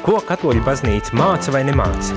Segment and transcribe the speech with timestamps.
[0.00, 2.14] Ko katoļu baznīca māca vai nemāca?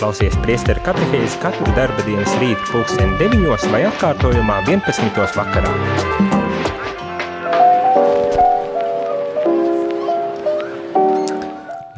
[0.00, 5.20] Klausies priesteru katehēzi katru darba dienas rītu pulksteni 9 vai atkārtojumā 11.
[5.36, 5.70] vakarā.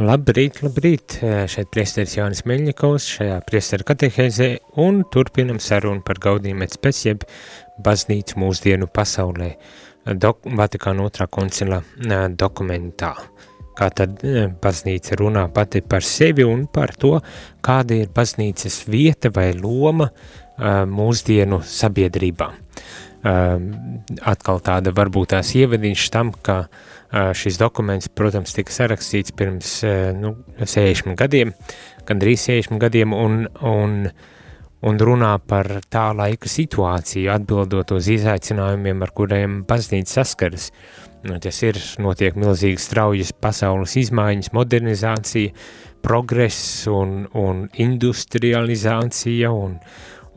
[0.05, 1.17] Labrīt, labrīt!
[1.49, 4.51] Šeit priesteris Jānis Meļņikovs šajā priesteru katehēzē
[4.85, 7.25] un turpinam sarunu par gaudījumu et spēc jeb
[7.89, 9.55] baznīcu mūsdienu pasaulē
[10.13, 11.81] dok Vatikāna otrā koncila
[12.37, 13.17] dokumentā
[13.77, 17.17] kā tad e, baznīca runā pati par sevi un par to,
[17.65, 22.51] kāda ir baznīcas vieta vai loma uh, mūsdienu sabiedrībā.
[23.27, 23.57] Uh,
[24.23, 26.67] atkal tāda varbūt tās ievadiņš tam, ka
[27.39, 29.73] šis dokuments, protams, tika sarakstīts pirms
[30.19, 31.53] nu, 60 gadiem,
[32.05, 33.95] gandrīz 60 gadiem, un, un,
[34.83, 40.73] un runā par tā laika situāciju, atbildot uz izaicinājumiem, ar kuriem baznīca saskaras.
[40.73, 41.06] Uh,
[41.43, 45.55] tas ir, notiek milzīgas straujas pasaules izmaiņas, modernizācija,
[46.07, 49.79] progress un, un industrializācija un,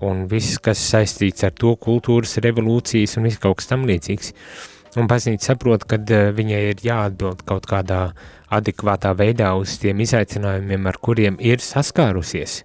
[0.05, 4.33] un viss, kas saistīts ar to kultūras revolūcijas un viss kaut kas tam līdzīgs.
[4.97, 8.07] Un baznīca saprot, ka uh, viņai ir jāatbild kaut kādā
[8.49, 12.63] adekvātā veidā uz tiem izaicinājumiem, ar kuriem ir saskārusies.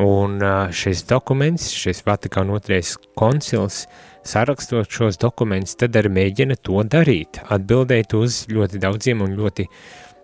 [0.00, 6.56] Un uh, šis dokuments, šis Vatikāna otrais koncils, uh, sarakstot šos dokumentus, tad arī mēģina
[6.64, 9.66] to darīt, atbildēt uz ļoti daudziem un ļoti,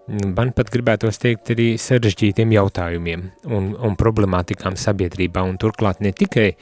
[0.08, 6.12] mm, man pat gribētos teikt, arī sarežģītiem jautājumiem un, un problemātikām sabiedrībā, un turklāt ne
[6.16, 6.52] tikai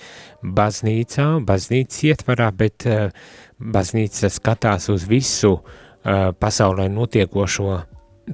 [0.42, 3.12] baznīcā, baznīcas ietvarā, bet uh,
[3.59, 7.78] baznīca skatās uz visu uh, pasaulē notiekošo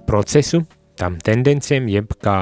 [0.09, 0.65] procesu,
[1.01, 2.37] tām tendencēm, jeb kā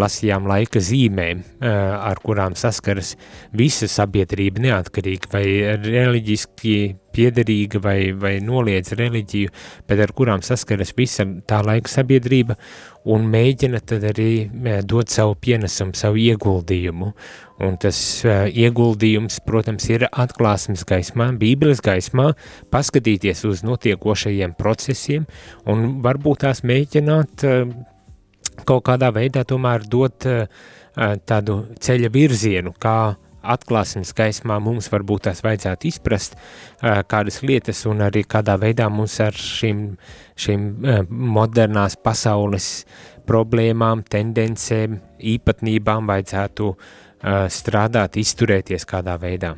[0.00, 3.14] lasījām laika zīmēm, ar kurām saskaras
[3.54, 5.46] visa sabiedrība neatkarīgi vai
[5.84, 6.76] reliģiski
[7.14, 9.52] piederīga vai, vai noliedz reliģiju,
[9.88, 12.58] bet ar kurām saskaras visa tā laika sabiedrība
[13.10, 14.28] un mēģina tad arī
[14.88, 17.10] dot savu pienesumu, savu ieguldījumu.
[17.64, 22.32] Un tas uh, ieguldījums, protams, ir atklāsmes gaismā, bībeles gaismā,
[22.74, 25.28] paskatīties uz notiekošajiem procesiem
[25.70, 27.68] un varbūt tās mēģināt uh,
[28.66, 30.48] kaut kādā veidā tomēr dot uh,
[31.26, 33.14] tādu ceļa virzienu, kā
[33.44, 36.36] atklāsmes gaismā mums varbūt tās vajadzētu izprast
[36.80, 39.84] kādas lietas un arī kādā veidā mums ar šīm,
[40.40, 40.68] šīm
[41.08, 42.70] modernās pasaules
[43.28, 44.98] problēmām, tendencēm,
[45.34, 46.72] īpatnībām vajadzētu
[47.52, 49.54] strādāt, izturēties kādā veidā.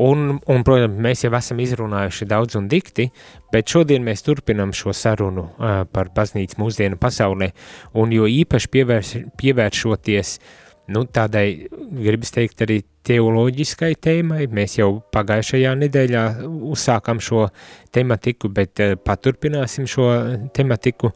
[0.00, 3.08] Un, un, protams, mēs jau esam izrunājuši daudz un dikti,
[3.52, 7.50] bet šodien mēs turpinam šo sarunu uh, par baznīcu mūsdienu pasaulē,
[7.98, 14.46] un jo īpaši pievērš, pievēršoties uh, nu, tādai, gribas teikt, arī teoloģiskai tēmai.
[14.52, 16.24] Mēs jau pagājušajā nedēļā
[16.70, 17.46] uzsākam šo
[17.94, 20.08] tematiku, bet uh, paturpināsim šo
[20.56, 21.12] tematiku,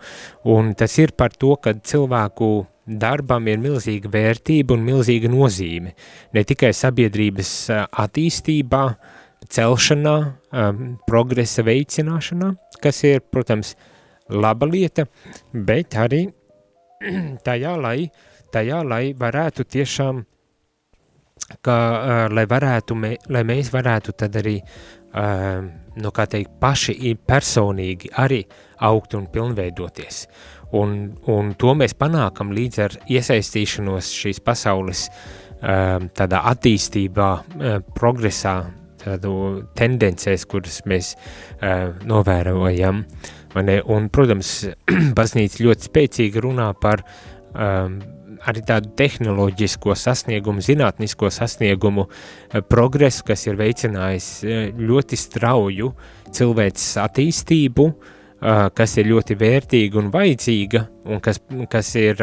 [0.54, 2.52] un tas ir par to, ka cilvēku
[2.84, 5.94] darbam ir milzīga vērtība un milzīga nozīme.
[6.36, 8.84] Ne tikai sabiedrības uh, attīstībā,
[9.54, 10.18] celšanā,
[10.56, 13.74] um, progresa veicināšanā, kas ir, protams,
[14.32, 15.04] laba lieta,
[15.52, 16.22] bet arī
[17.46, 20.24] tajā, lai uh, tajā, lai varētu tiešām,
[21.60, 25.64] ka, uh, lai, varētu, mē, lai mēs varētu tad arī, uh,
[26.00, 28.44] nu kā teikt, paši personīgi arī
[28.86, 30.24] augt un pilnveidoties.
[30.74, 38.56] Un, un to mēs panākam līdz ar iesaistīšanos šīs pasaules uh, tādā attīstībā, uh, progresā,
[39.04, 39.34] tādu
[39.76, 43.04] tendencēs, kuras mēs uh, novērojam.
[43.54, 44.56] Un, protams,
[45.18, 48.00] baznīca ļoti spēcīgi runā par um,
[48.50, 55.92] arī tādu tehnoloģisko sasniegumu, zinātnisko sasniegumu eh, progresu, kas ir veicinājis eh, ļoti strauju
[56.34, 61.40] cilvēces attīstību, eh, kas ir ļoti vērtīga un vajadzīga, un kas,
[61.72, 62.20] kas ir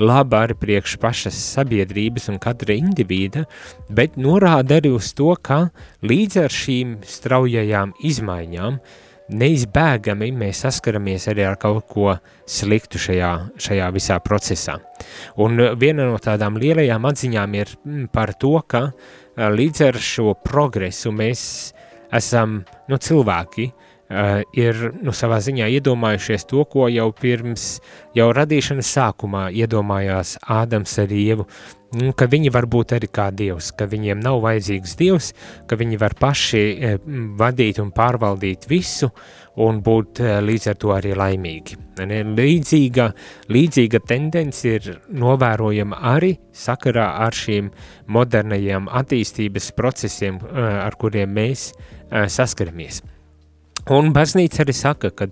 [0.00, 3.46] laba arī priekš pašas sabiedrības un katra indivīda,
[3.88, 5.66] bet norāda arī uz to, ka
[6.04, 8.98] līdz ar šīm straujajām izmaiņām uh,
[9.30, 12.14] neizbēgami mēs saskaramies arī ar kaut ko
[12.48, 14.78] sliktu šajā, šajā visā procesā.
[15.40, 18.88] Un viena no tādām lielajām atziņām ir mm, par to, ka
[19.36, 21.42] līdz ar šo progresu mēs
[22.16, 22.60] esam
[22.90, 27.76] nu, cilvēki, uh, ir nu, savā ziņā iedomājušies to, ko jau pirms,
[28.16, 31.46] jau radīšanas sākumā iedomājās Ādams ar Ievu,
[31.90, 35.32] Nu, ka viņi var būt arī kā dievs, ka viņiem nav vajadzīgs dievs,
[35.66, 36.92] ka viņi var paši e,
[37.40, 39.08] vadīt un pārvaldīt visu
[39.58, 41.80] un būt e, līdz ar to arī laimīgi.
[41.98, 43.10] Līdzīga,
[43.50, 47.72] līdzīga tendence ir novērojama arī sakarā ar šīm
[48.06, 51.72] modernajiem attīstības procesiem, ar kuriem mēs
[52.30, 53.02] saskaramies.
[53.90, 55.26] Un baznīca arī saka, ka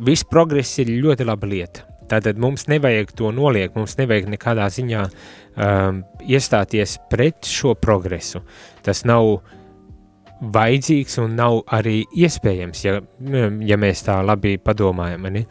[0.00, 5.04] viss progress ir ļoti laba lieta, Tātad mums nevajag to noliegt, mums nevajag nekādā ziņā
[5.06, 8.42] um, iestāties pret šo progresu.
[8.82, 9.36] Tas nav
[10.40, 12.96] vajadzīgs un nav arī iespējams, ja,
[13.68, 15.28] ja mēs tā labi padomājam.
[15.30, 15.44] Ne?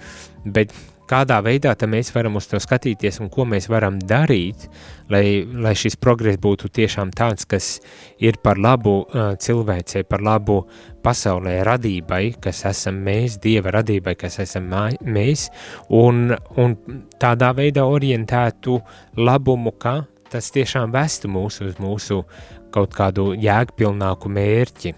[0.44, 0.74] Bet
[1.10, 4.68] kādā veidā mēs varam uz to skatīties un ko mēs varam darīt,
[5.10, 7.80] lai, lai šis progress būtu tiešām tāds, kas
[8.20, 10.62] ir par labu uh, cilvēcei, par labu
[11.04, 14.70] pasaulē radībai, kas esam mēs, Dieva radībai, kas esam
[15.02, 15.50] mēs,
[15.90, 16.78] un, un
[17.20, 18.80] tādā veidā orientētu
[19.18, 22.22] labumu, ka tas tiešām vestu mūs uz mūsu
[22.74, 24.96] kaut kādu jēgpilnāku mērķi.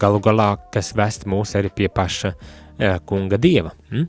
[0.00, 3.72] Galu galā, kas vest mūs arī pie paša uh, kunga Dieva.
[3.92, 4.08] Hm?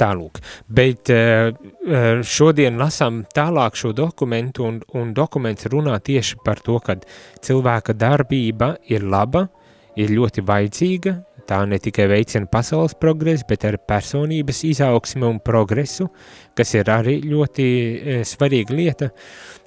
[0.00, 0.40] Tālūk,
[0.72, 6.78] bet eh, eh, šodien lasām tālāk šo dokumentu, un, un dokuments runā tieši par to,
[6.80, 6.96] ka
[7.44, 9.44] cilvēka darbība ir laba,
[10.00, 11.14] ir ļoti vajadzīga,
[11.46, 16.08] tā ne tikai veicina pasaules progresu, bet arī personības izaugsmi un progresu,
[16.56, 19.10] kas ir arī ļoti e, svarīga lieta,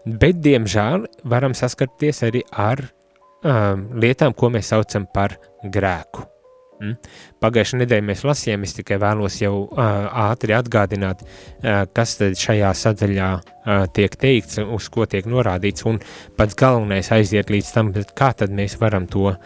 [0.05, 6.34] bet, diemžēl, varam saskarties arī ar um, lietām, ko mēs saucam par grēku.
[6.75, 6.97] Mm.
[7.39, 9.81] Pagājušajā nedēļā mēs lasījām, es tikai vēlos jau uh,
[10.25, 16.01] ātri atgādināt, uh, kas tad šajā sadaļā uh, tiek teikts, uz ko tiek norādīts, un
[16.35, 19.37] pats galvenais aiziet līdz tam, kā tad mēs varam to uh,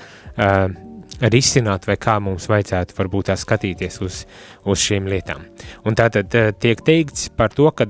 [1.30, 4.24] risināt, vai kā mums vajadzētu varbūt tā skatīties uz,
[4.66, 5.46] uz šīm lietām.
[5.86, 7.86] Un tātad uh, tiek teikts par to, ka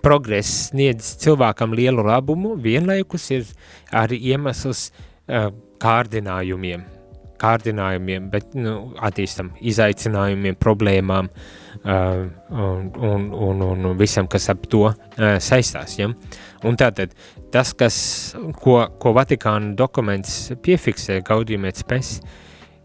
[0.00, 3.44] progress sniedz cilvēkam lielu labumu, vienlaikus ir
[3.92, 5.50] arī iemesls uh,
[5.80, 6.86] kārdinājumiem,
[7.40, 14.86] kārdinājumiem, bet nu, attīstam izaicinājumiem, problēmām uh, un, un, un, un visam, kas ap to
[14.90, 14.94] uh,
[15.42, 15.96] saistās.
[16.00, 16.10] Ja?
[16.66, 17.14] Un tātad
[17.52, 17.96] tas, kas,
[18.60, 22.18] ko, ko Vatikāna dokuments piefiksē gaudījumēt spēs,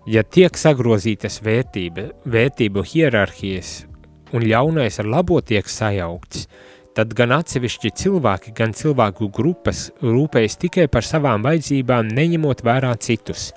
[0.07, 3.83] ja tiek sagrozītas vērtība, vērtību hierarhijas
[4.35, 6.47] un ļaunais ar labo tiek sajaukts,
[6.95, 13.49] tad gan atsevišķi cilvēki, gan cilvēku grupas rūpējas tikai par savām vajadzībām, neņemot vērā citus.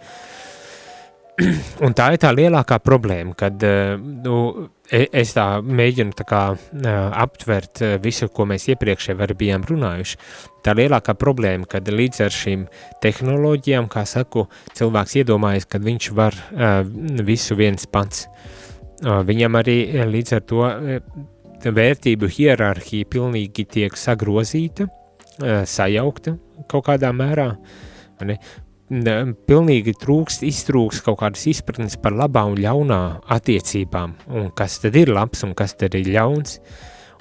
[1.87, 6.43] Un tā ir tā lielākā problēma, kad eh, nu, e, es tā mēģinu tā kā,
[6.57, 10.19] eh, aptvert eh, visu, ko mēs iepriekš jau bijām runājuši.
[10.67, 12.67] Tā lielākā problēma, kad līdz ar šīm
[13.05, 14.49] tehnoloģijām, kā saku,
[14.79, 16.35] cilvēks iedomājas, ka viņš var
[17.25, 18.27] visu viens pats.
[18.99, 19.79] Viņam arī
[20.11, 20.65] līdz ar to
[21.79, 24.89] vērtību hierarhija pilnīgi tiek sagrozīta,
[25.71, 26.35] sajaukta
[26.69, 27.53] kaut kādā mērā.
[28.89, 33.01] Pilnīgi trūkst, iztrūkst kaut kādas izpratnes par labā un ļaunā
[33.37, 36.57] attiecībām, un kas tad ir labs un kas tad ir ļauns.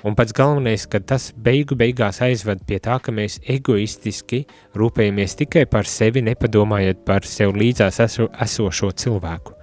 [0.08, 4.46] Un pats galvenais, ka tas beigu beigās aizved pie tā, ka mēs egoistiski
[4.80, 9.58] rūpējamies tikai par sevi, nepadomājot par sev līdzās eso, esošo cilvēku.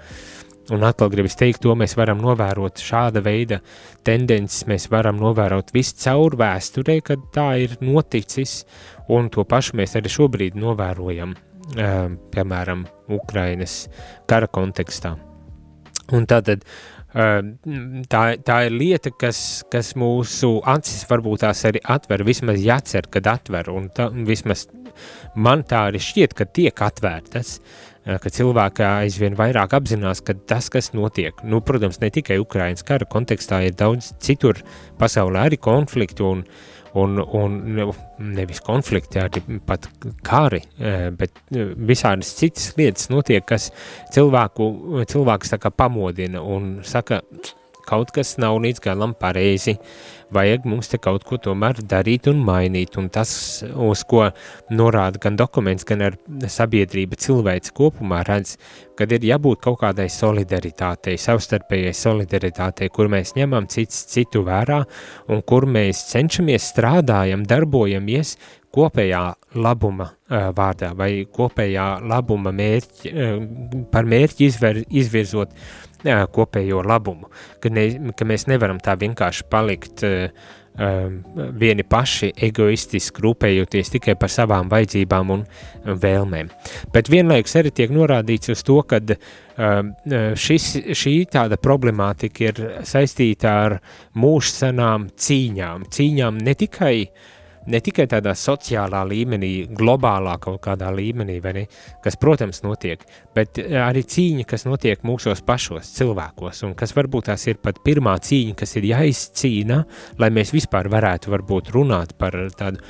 [0.77, 3.63] Un atkal gribas teikt, to mēs varam novērot šāda veida
[4.05, 8.65] tendences, mēs varam novērot visu caur vēsturē, kad tā ir noticis,
[9.09, 11.37] un to pašu mēs arī šobrīd novērojam
[11.73, 12.85] piemēram,
[13.15, 13.85] Ukrainas
[14.29, 15.15] kara kontekstā.
[16.13, 16.65] Un tātad
[17.15, 19.39] tā, tā ir lieta, kas,
[19.71, 24.67] kas mūsu acis varbūt tās arī atver, vismaz jācer, kad atver, un tā, vismaz
[25.35, 27.61] man tā arī šķiet, ka tiek atvērtas,
[28.05, 33.07] ka cilvēki aizvien vairāk apzinās, ka tas, kas notiek, nu, protams, ne tikai Ukrainas kara
[33.09, 34.61] kontekstā, ir daudz citur
[35.01, 37.57] pasaulē arī konfliktu un uh, un, un
[38.35, 39.89] nevis konflikti, arī pat
[40.27, 43.71] kari, e, bet e, visādas citas lietas notiek, kas
[44.15, 44.71] cilvēku,
[45.11, 47.21] cilvēks tā kā pamodina un saka,
[47.89, 49.77] kaut kas nav līdz galam pareizi,
[50.35, 53.31] vajag mums te kaut ko tomēr darīt un mainīt, un tas,
[53.65, 54.25] uz ko
[54.75, 56.03] norāda gan dokuments, gan
[56.51, 58.57] sabiedrība cilvēks kopumā redz,
[58.99, 64.83] kad ir jābūt kaut kādai solidaritātei, savstarpējai solidaritātei, kur mēs ņemam cits citu vērā,
[65.31, 68.37] un kur mēs cenšamies strādājam, darbojamies
[68.75, 69.23] kopējā
[69.63, 77.31] labuma uh, vārdā vai kopējā labuma mērķi, uh, par mērķi izver, izvirzot jā, kopējo labumu,
[77.61, 80.29] ka, ne, ka mēs nevaram tā vienkārši palikt uh,
[80.79, 81.09] uh,
[81.59, 85.45] vieni paši egoistiski rūpējoties tikai par savām vajadzībām un
[85.85, 86.51] vēlmēm.
[86.95, 89.01] Bet vienlaikus arī tiek norādīts uz to, ka
[90.41, 90.65] šis,
[90.99, 93.77] šī tāda problemātika ir saistīta ar
[94.19, 97.31] mūžsanām cīņām, cīņām ne tikai uh,
[97.71, 101.65] ne tikai tādā sociālā līmenī, globālā kaut kādā līmenī, ne,
[102.05, 103.03] kas, protams, notiek,
[103.37, 107.81] bet eh, arī cīņa, kas notiek mūsos pašos cilvēkos, un kas varbūt tās ir pat
[107.85, 109.83] pirmā cīņa, kas ir jāizcīna,
[110.21, 112.83] lai mēs vispār varētu varbūt runāt par tādu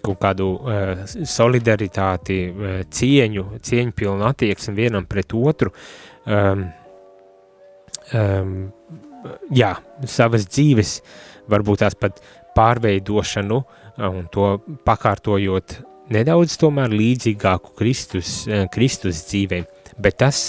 [0.00, 5.74] kaut kādu uh, solidaritāti, uh, cieņu, cieņpilnu attieksmi vienam pret otru,
[6.24, 6.64] um,
[8.16, 8.54] um,
[9.52, 9.74] jā,
[10.08, 10.94] savas dzīves,
[11.52, 12.22] varbūt tās pat
[12.56, 13.60] pārveidošanu
[13.98, 15.78] un to pakārtojot
[16.14, 19.62] nedaudz tomēr līdzīgāku Kristus, Kristus dzīvei,
[19.98, 20.40] bet tas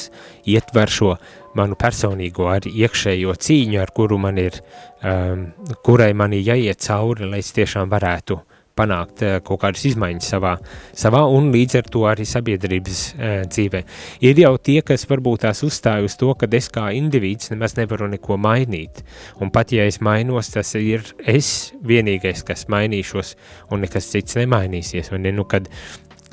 [0.50, 1.14] ietver šo
[1.56, 4.58] manu personīgo arī iekšējo cīņu, ar kuru man ir,
[5.06, 5.48] um,
[5.86, 10.30] kurai man ir jāiet cauri, lai es tiešām varētu uh, panākt uh, kaut kādas izmaiņas
[10.36, 10.56] savā,
[10.96, 13.84] savā un līdz ar to arī sabiedrības uh, dzīvē.
[14.28, 18.10] Ir jau tie, kas varbūt tās uzstāja uz to, ka es kā indivīds nemaz nevaru
[18.12, 19.04] neko mainīt,
[19.42, 23.36] un pat ja es mainos, tas ir es vienīgais, kas mainīšos,
[23.72, 25.70] un nekas cits nemainīsies, vai ne, nu, kad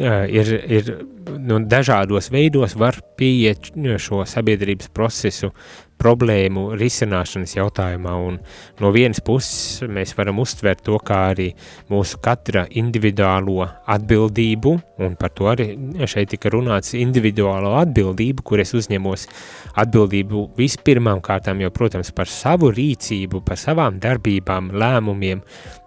[0.01, 0.93] ir, ir
[1.39, 5.53] nu, dažādos veidos var pieiet šo sabiedrības procesu
[6.03, 8.39] problēmu risināšanas jautājumā, un
[8.83, 11.53] no vienas puses mēs varam uztvert to kā arī
[11.93, 14.73] mūsu katra individuālo atbildību,
[15.07, 15.69] un par to arī
[16.11, 19.29] šeit tika runāts individuālo atbildību, kur es uzņemos
[19.85, 25.45] atbildību vispirmām kārtām jau, protams, par savu rīcību, par savām darbībām, lēmumiem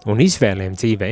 [0.07, 1.12] un izvēlēm dzīvē,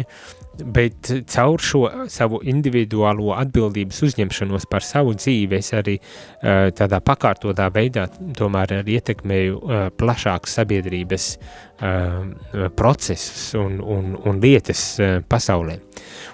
[0.61, 7.69] bet caur šo savu individuālo atbildības uzņemšanos par savu dzīvi es arī uh, tādā pakārtotā
[7.73, 8.05] veidā
[8.37, 14.83] tomēr arī ietekmēju uh, plašākas sabiedrības uh, procesus un, un, un lietas
[15.29, 15.79] pasaulē.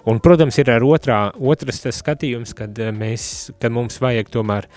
[0.10, 3.24] Un, protams, ir ar otrā, otras tas skatījums, kad mēs,
[3.62, 4.68] kad mums vajag tomēr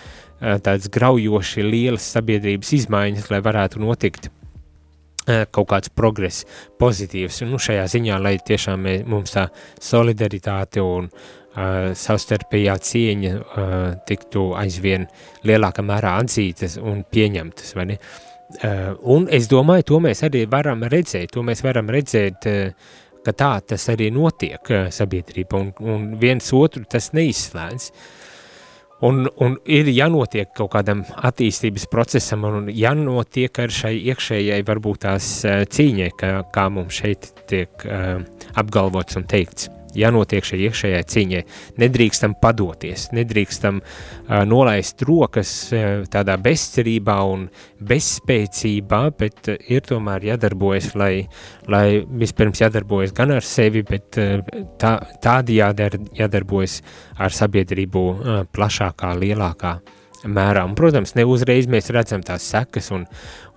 [0.64, 4.30] tāds graujoši lielas sabiedrības izmaiņas, lai varētu notikt
[5.26, 6.46] kaut kāds progress,
[6.80, 7.42] pozitīvs.
[7.44, 9.46] Un, nu, šajā ziņā, lai tiešām mē, mums tā
[9.82, 13.76] solidaritāte un uh, savstarpējā cieņa uh,
[14.08, 15.06] tiktu aizvien
[15.48, 17.76] lielākā mērā atzītas un pieņemtas.
[17.78, 23.36] Uh, un es domāju, to mēs arī varam redzēt, to mēs varam redzēt, uh, ka
[23.38, 27.88] tā tas arī notiek uh, sabiedrība un, un viens otru tas neizslēdz.
[27.92, 28.21] Uh,
[29.02, 35.34] Un, un ir jānotiek kaut kādam attīstības procesam, un jānotiek ar šai iekšējai varbūt tās
[35.42, 38.22] eh, cīņai, kā, kā mums šeit tiek uh,
[38.62, 41.42] apgalvots un teikts jānotiek šai iekšējai cīņai.
[41.82, 47.46] Nedrīkstam padoties, nedrīkstam uh, nolaist rokas uh, tādā bezcerībā un
[47.92, 51.12] bezspēcībā, bet uh, ir tomēr jādarbojas, lai,
[51.72, 54.42] lai vispirms jādarbojas gan ar sevi, bet uh,
[54.80, 56.80] tā, tādi jādar, jādarbojas
[57.18, 59.78] ar sabiedrību uh, plašākā, lielākā
[60.22, 60.62] mērā.
[60.68, 63.08] Un, protams, ne uzreiz mēs redzam tās sekas un,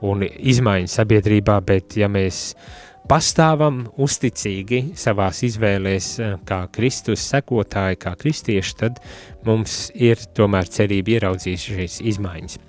[0.06, 8.02] un izmaiņas sabiedrībā, bet ja mēs uh, pastāvam uzticīgi savās izvēlēs eh, kā Kristus sekotāji,
[8.02, 9.02] kā kristieši, tad
[9.46, 12.62] mums ir tomēr cerība ieraudzīt šīs izmaiņas.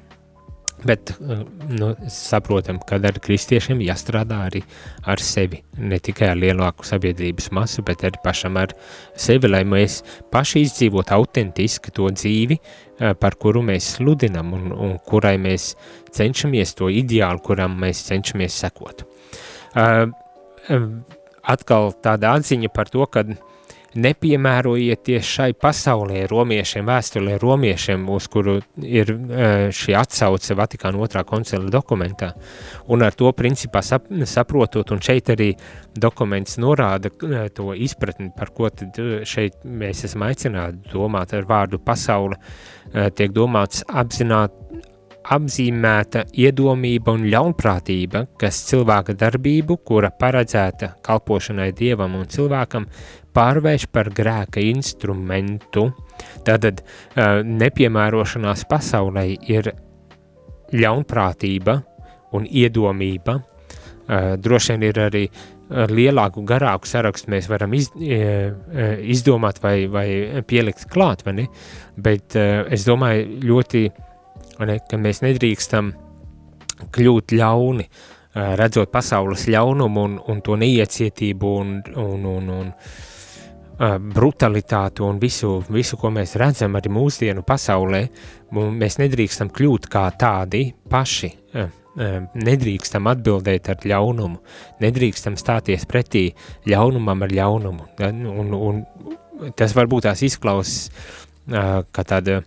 [0.86, 1.40] Bet eh,
[1.72, 4.62] nu, saprotam, ka ar kristiešiem jāstrādā arī
[5.08, 8.76] ar sevi, ne tikai ar lielāku sabiedrības masu, bet arī pašam ar
[9.16, 10.02] sevi, lai mēs
[10.32, 15.72] paši izdzīvot autentiski to dzīvi, eh, par kuru mēs sludinam un, un kurai mēs
[16.16, 19.08] cenšamies to ideālu, kuram mēs cenšamies sekot.
[19.76, 20.06] Uh,
[21.46, 23.24] atkal tāda atziņa par to, ka
[23.96, 31.70] nepiemērojieties šai pasaulē romiešiem, vēstulē romiešiem, uz kuru ir e, šī atsauce Vatikāna otrā koncila
[31.72, 32.32] dokumentā.
[32.92, 35.52] Un ar to principā sap, saprotot, un šeit arī
[35.96, 41.48] dokuments norāda e, to izpratni, par ko tad e, šeit mēs esam aicināti domāt ar
[41.48, 42.36] vārdu pasaule,
[43.16, 44.52] tiek domāts apzināt,
[45.34, 52.86] apzīmēta iedomība un ļaunprātība, kas cilvēka darbību, kura paredzēta kalpošanai dievam un cilvēkam,
[53.36, 55.88] pārvērš par grēka instrumentu.
[56.46, 56.84] Tātad
[57.16, 59.72] nepiemērošanās pasaulē ir
[60.76, 61.76] ļaunprātība
[62.36, 63.40] un iedomība.
[64.06, 65.26] Droši vien ir arī
[65.66, 70.08] ar lielāku, garāku sarakstu mēs varam iz, izdomāt vai, vai
[70.46, 71.46] pielikt klāt, vai ne?
[71.98, 73.82] Bet es domāju, ļoti
[74.64, 75.92] ne, ka mēs nedrīkstam
[76.92, 77.86] kļūt ļauni,
[78.36, 85.58] redzot pasaules ļaunumu un, un to neiecietību un, un, un, un uh, brutalitāti un visu,
[85.72, 88.02] visu, ko mēs redzam arī mūsdienu pasaulē,
[88.52, 91.70] mēs nedrīkstam kļūt kā tādi paši, uh,
[92.36, 94.42] nedrīkstam atbildēt ar ļaunumu,
[94.84, 96.28] nedrīkstam stāties pretī
[96.68, 102.42] ļaunumam ar ļaunumu, un, un tas varbūt tās izklausas uh, kā tāda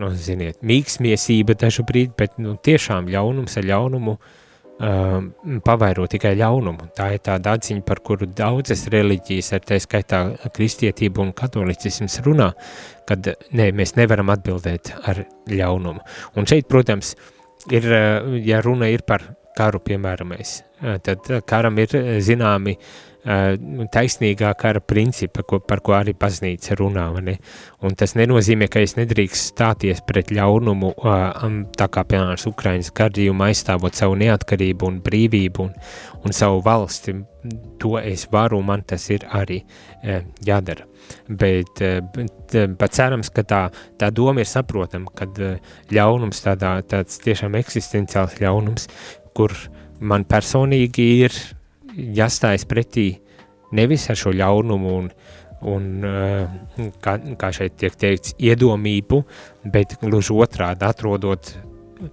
[0.00, 4.32] nu, ziniet, mīksmiesība dažu brīdi, bet nu, tiešām ļaunums ar ļaunumu uh,
[5.64, 6.90] pavairo tikai ļaunumu.
[6.96, 10.24] Tā ir tāda atziņa, par kuru daudzas reliģijas, ar tā skaitā
[10.54, 12.50] kristietība un katolicisms runā,
[13.08, 16.02] kad ne, mēs nevaram atbildēt ar ļaunumu.
[16.36, 17.14] Un šeit, protams,
[17.70, 17.86] ir,
[18.42, 20.60] ja runa ir par karu piemēramais.
[21.04, 22.76] Tad karam ir zināmi
[23.24, 27.06] taisnīgā kara principa, ko, par ko arī baznīca runā.
[27.24, 27.38] Ne?
[27.84, 30.92] Un tas nenozīmē, ka es nedrīkst stāties pret ļaunumu,
[31.78, 35.72] tā kā piemēram Ukrainas gadījumā aizstāvot savu neatkarību un brīvību un,
[36.24, 37.16] un savu valsti.
[37.80, 39.62] To es varu, man tas ir arī
[40.44, 40.86] jādara.
[41.28, 41.80] Bet,
[42.14, 43.64] bet, bet cerams, ka tā,
[44.00, 45.36] tā doma ir saprotama, kad
[45.92, 48.88] ļaunums tādā, tāds tiešām eksistenciāls ļaunums,
[49.36, 49.54] kur
[50.00, 51.36] man personīgi ir
[51.94, 53.08] jāstājas pretī
[53.74, 55.10] nevis ar šo ļaunumu un,
[55.70, 59.22] un eh, kā, kā šeit tiek teikts, iedomību,
[59.74, 61.54] bet gluži otrādi atrodot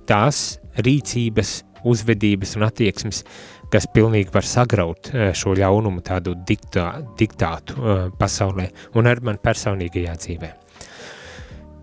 [0.10, 3.24] tās rīcības, uzvedības un attieksmes,
[3.72, 6.88] kas pilnīgi var sagraut eh, šo ļaunumu tādu diktā,
[7.20, 10.52] diktātu eh, pasaulē un ar man personīgajā dzīvē.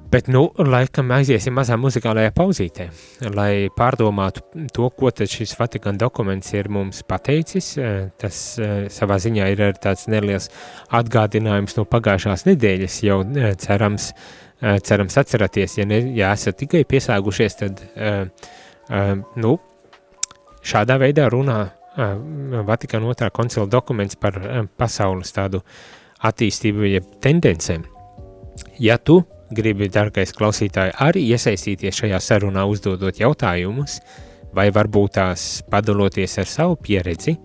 [0.08, 2.86] Bet, nu, laikam aiziesim mazā muzikālajā pauzītē,
[3.34, 4.40] lai pārdomātu
[4.72, 7.68] to, ko tad šis Vatikāna dokuments ir mums pateicis.
[7.76, 10.48] Eh, tas eh, savā ziņā ir tāds neliels
[10.96, 14.08] atgādinājums no pagājušās nedēļas, jau eh, cerams,
[14.88, 17.82] cerams atceraties, ja, ne, ja esat tikai piesāgušies, tad,
[19.38, 19.52] nu,
[20.66, 21.60] šādā veidā runā
[22.66, 24.40] Vatikāna otrā koncila dokuments par
[24.78, 25.62] pasaules tādu
[26.26, 27.86] attīstību, ja tendencēm.
[28.82, 29.20] Ja tu
[29.54, 33.98] gribi, dargais klausītāji, arī iesaistīties šajā sarunā, uzdodot jautājumus,
[34.54, 37.36] vai varbūt tās padaloties ar savu pieredzi,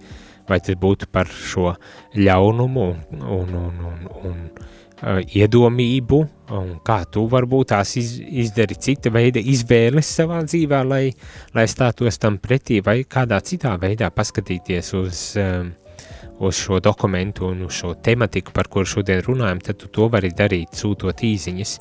[0.50, 1.74] vai tas būtu par šo
[2.15, 6.19] ļaunumu un, un, un, un, un uh, iedomību,
[6.53, 11.05] un kā tu varbūt tās iz, izdari cita veida izvēles savā dzīvē, lai,
[11.55, 15.72] lai stātos tam pretī, vai kādā citā veidā paskatīties uz um,
[16.47, 20.31] uz šo dokumentu un uz šo tematiku, par kuru šodien runājam, tad tu to vari
[20.35, 21.77] darīt sūtot īziņas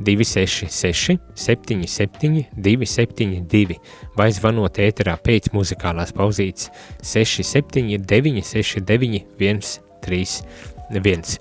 [0.00, 3.76] 266 77 272
[4.16, 6.70] vai zvanot ēterā pēc muzikālās pauzītes
[7.04, 11.38] 679 69 131.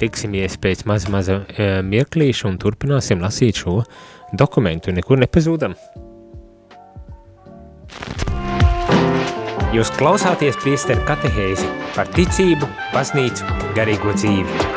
[0.00, 3.80] Tiksimies pēc maza maza e, mirklīša un turpināsim lasīt šo
[4.36, 4.92] dokumentu.
[4.92, 5.76] Nekur nepazūdam!
[9.74, 14.75] Jūs klausāties priesteru katehēzi par ticību, baznīcu, garīgo dzīvi.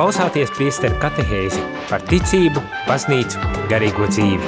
[0.00, 1.60] Klausāties priesteru katehēzi
[1.90, 4.46] par ticību, baznīcu, garīgo dzīvi.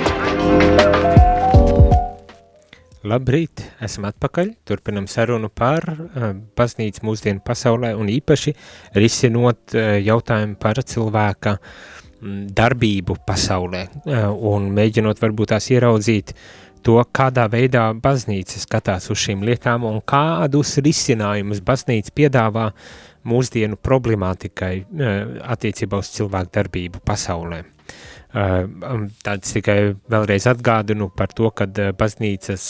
[3.05, 8.55] Labrīt, esam atpakaļ, turpinam sarunu par uh, baznīcu mūsdienu pasaulē un īpaši
[8.97, 16.33] risinot uh, jautājumu par cilvēka mm, darbību pasaulē uh, un mēģinot varbūt tās ieraudzīt
[16.81, 23.79] to, kādā veidā baznīca skatās uz šīm lietām un kādus risinājumus baznīca piedāvā uh, mūsdienu
[23.81, 25.21] problemātikai eh,
[25.55, 27.63] attiecībā uz cilvēku darbību pasaulē.
[27.63, 28.53] Eh,
[28.89, 29.79] um, tāds tikai
[30.11, 32.67] vēlreiz atgādinu par to, ka eh, baznīcas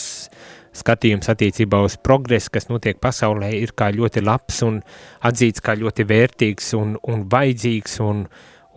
[0.73, 4.81] skatījums attiecībā uz progresu, kas notiek pasaulē, ir kā ļoti labs un
[5.25, 8.25] atzīts kā ļoti vērtīgs un, un vajadzīgs un,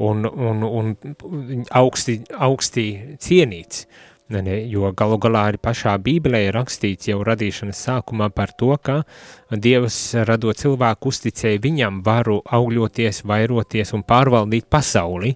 [0.04, 0.92] un, un, un
[1.72, 2.86] augsti, augsti
[3.24, 3.86] cienīts.
[3.86, 9.04] Uh, jo galu galā arī pašā Bībelē ir rakstīts jau radīšanas sākumā par to, ka
[9.50, 15.34] Dievs radot cilvēku uzticēja viņam varu augļoties, vairoties un pārvaldīt pasauli,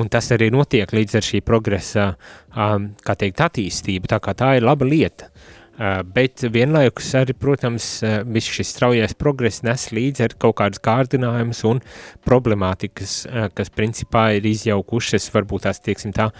[0.00, 2.14] un tas arī notiek līdz ar šī progresa,
[2.52, 5.28] kā teikt, attīstību, tā kā tā ir laba lieta.
[5.76, 10.80] Uh, bet vienlaikus arī, protams, uh, viss šis straujais progress nes līdzi ar kaut kādas
[10.80, 11.82] kārdinājumus un
[12.24, 16.30] problemātikas, uh, kas principā ir izjaukušas, varbūt tās, tieksim tā,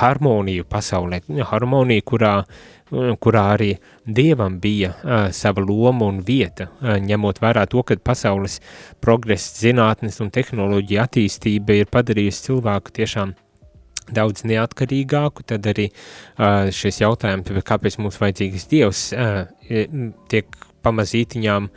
[0.00, 1.20] harmoniju pasaulē,
[1.52, 2.32] harmoniju, kurā,
[3.22, 3.68] kurā arī
[4.10, 4.90] Dievam bija
[5.30, 8.58] sava loma un vieta, ņemot vērā to, ka pasaules
[8.98, 13.36] progress, zinātnes un tehnoloģija attīstība ir padarījusi cilvēku tiešām
[14.16, 19.44] daudz neatkarīgāku, tad arī uh, šis jautājums, kāpēc mums vajadzīgs Dievs, uh,
[20.32, 21.70] tiek pamazītiņām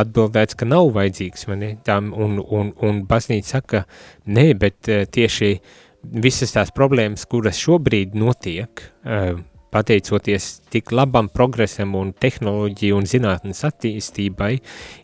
[0.00, 1.46] atbildēts, ka nav vajadzīgs?
[1.86, 3.84] Tām, un, un, un baznīca saka,
[4.28, 5.54] nē, bet uh, tieši
[6.00, 9.40] visas tās problēmas, kuras šobrīd notiek, uh,
[9.70, 14.52] pateicoties tik labam progresam un tehnoloģiju un zinātnes attīstībai,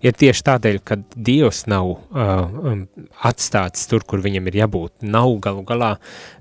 [0.02, 2.32] ir tieši tādēļ, ka Dievs nav uh,
[2.72, 2.84] um,
[3.26, 5.06] atstāts tur, kur viņam ir jābūt.
[5.06, 5.92] Nav galu galā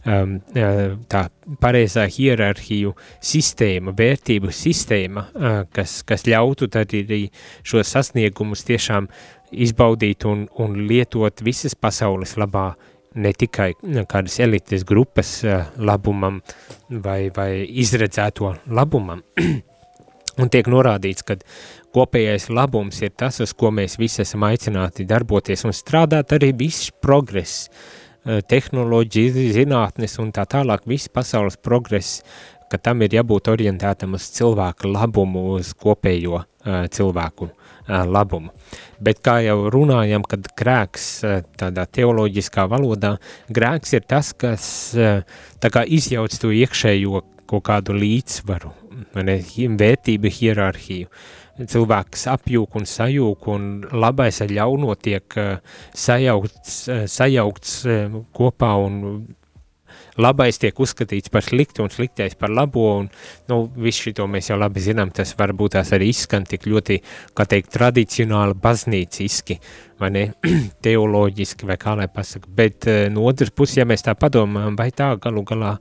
[0.06, 1.28] um, uh, tā
[1.62, 7.28] pareizā hierarhiju sistēma, vērtību sistēma, uh, kas, kas ļautu tad arī
[7.66, 9.10] šos sasniegumus tiešām
[9.56, 12.74] izbaudīt un, un lietot visas pasaules labā
[13.15, 16.41] ne tikai nu, kādas elites grupas eh, labumam
[16.89, 19.23] vai, vai izredzēto labumam.
[20.41, 21.38] Un tiek norādīts, ka
[21.95, 26.91] kopējais labums ir tas, uz ko mēs visi esam aicināti darboties un strādāt arī viss
[26.91, 27.69] progress,
[28.25, 32.19] eh, tehnoloģija, zinātnes un tā tālāk, viss pasaules progress,
[32.69, 38.52] ka tam ir jābūt orientētam uz cilvēku labumu, uz kopējo uh, cilvēku uh, labumu.
[39.04, 41.08] Bet kā jau runājam, kad grēks
[41.60, 43.15] tādā teoloģiskā valodā,
[43.54, 48.71] grēks ir tas, kas tā kā izjauc to iekšējo kaut kādu līdzsvaru,
[49.21, 49.39] ne,
[49.82, 51.10] vērtību hierarhiju.
[51.56, 55.38] Cilvēks apjūk un sajūk, un labais ar ļauno tiek
[55.95, 56.80] sajaukts,
[57.13, 57.78] sajaukts
[58.36, 58.98] kopā un
[60.21, 63.10] labais tiek uzskatīts par sliktu un sliktais par labo, un,
[63.49, 66.99] nu, visu šito mēs jau labi zinām, tas varbūt tās arī izskan tik ļoti,
[67.36, 69.60] kā teikt, tradicionāli baznīciski,
[70.01, 70.25] vai ne,
[70.86, 74.91] teoloģiski, vai kā lai pasaka, bet uh, no otras puses, ja mēs tā padomājam, vai
[74.95, 75.75] tā galu galā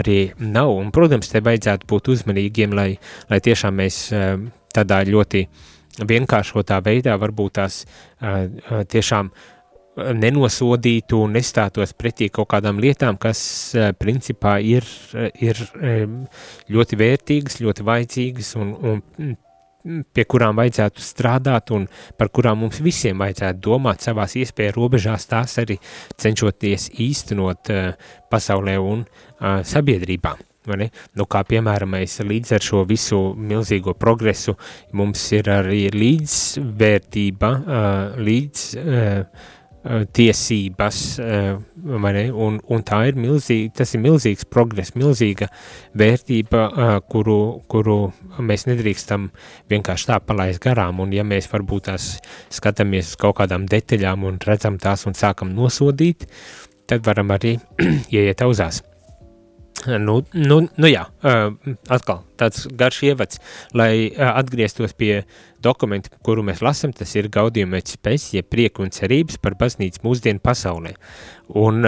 [0.00, 2.90] arī nav, un, protams, te vajadzētu būt uzmanīgiem, lai,
[3.30, 4.34] lai tiešām mēs uh,
[4.74, 5.46] tādā ļoti
[6.08, 9.54] vienkāršotā veidā varbūt tās uh, tiešām uh,
[10.18, 13.40] nenosodītu un nestātos pretī kaut kādām lietām, kas
[13.74, 14.86] eh, principā ir,
[15.40, 15.60] ir
[16.72, 19.36] ļoti vērtīgas, ļoti vajadzīgas un, un
[20.12, 21.86] pie kurām vajadzētu strādāt un
[22.18, 25.78] par kurām mums visiem vajadzētu domāt savās iespēja robežās, tās arī
[26.18, 29.06] cenšoties īstenot uh, pasaulē un
[29.38, 30.34] sabiedrībā.
[31.16, 34.52] Nu, kā piemēram, mēs līdz ar šo visu milzīgo progresu,
[34.98, 37.52] mums ir arī līdzvērtība,
[38.20, 39.24] līdz Eh,
[39.88, 45.48] tiesības, eh, ne, un, un tā ir milzīga, tas ir milzīgs progress, milzīga
[45.98, 47.38] vērtība, eh, kuru,
[47.70, 47.98] kuru
[48.38, 49.30] mēs nedrīkstam
[49.70, 52.10] vienkārši tā palaist garām, un ja mēs varbūt tās
[52.54, 56.28] skatāmies uz kaut kādām detaļām un redzam tās un sākam nosodīt,
[56.88, 57.56] tad varam arī
[58.14, 58.82] ieiet auzās.
[59.86, 61.04] Nu, nu, nu jā,
[61.86, 63.38] atkal tāds garš ievads,
[63.78, 65.20] lai atgrieztos pie
[65.62, 70.42] dokumenta, kuru mēs lasam, tas ir gaudījuma spēs, ja prieku un cerības par baznīcu mūsdienu
[70.42, 70.96] pasaulē.
[71.62, 71.86] Un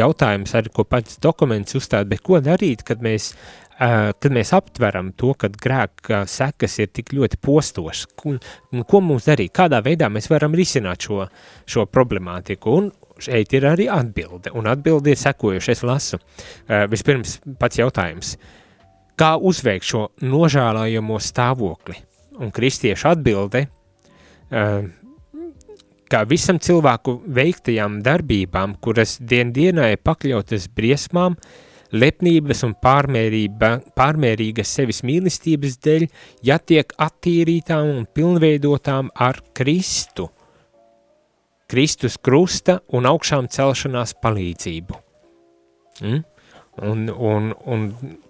[0.00, 3.32] jautājums arī, ko pats dokuments uzstāda, bet ko darīt, kad mēs,
[3.76, 9.84] kad mēs aptveram to, ka grēka sekas ir tik ļoti postošas, ko mums darīt, kādā
[9.84, 11.26] veidā mēs varam risināt šo,
[11.68, 16.18] šo problemātiku, un, šeit ir arī atbilde, un atbilde ir sekojuši, es lasu.
[16.20, 18.36] Uh, vispirms pats jautājums,
[19.18, 21.98] kā uzveikt šo nožēlojamo stāvokli?
[22.42, 24.88] Un kristiešu atbilde, uh,
[26.12, 31.38] kā visam cilvēku veiktajām darbībām, kuras dien dienai pakļautas briesmām,
[31.92, 36.06] lepnības un pārmērīgas sevis mīlestības dēļ,
[36.44, 40.30] ja tiek attīrītām un pilnveidotām ar Kristu,
[41.72, 44.98] Kristus krusta un augšām celšanās palīdzību.
[46.02, 46.20] Mm?
[46.72, 47.82] Un, un, un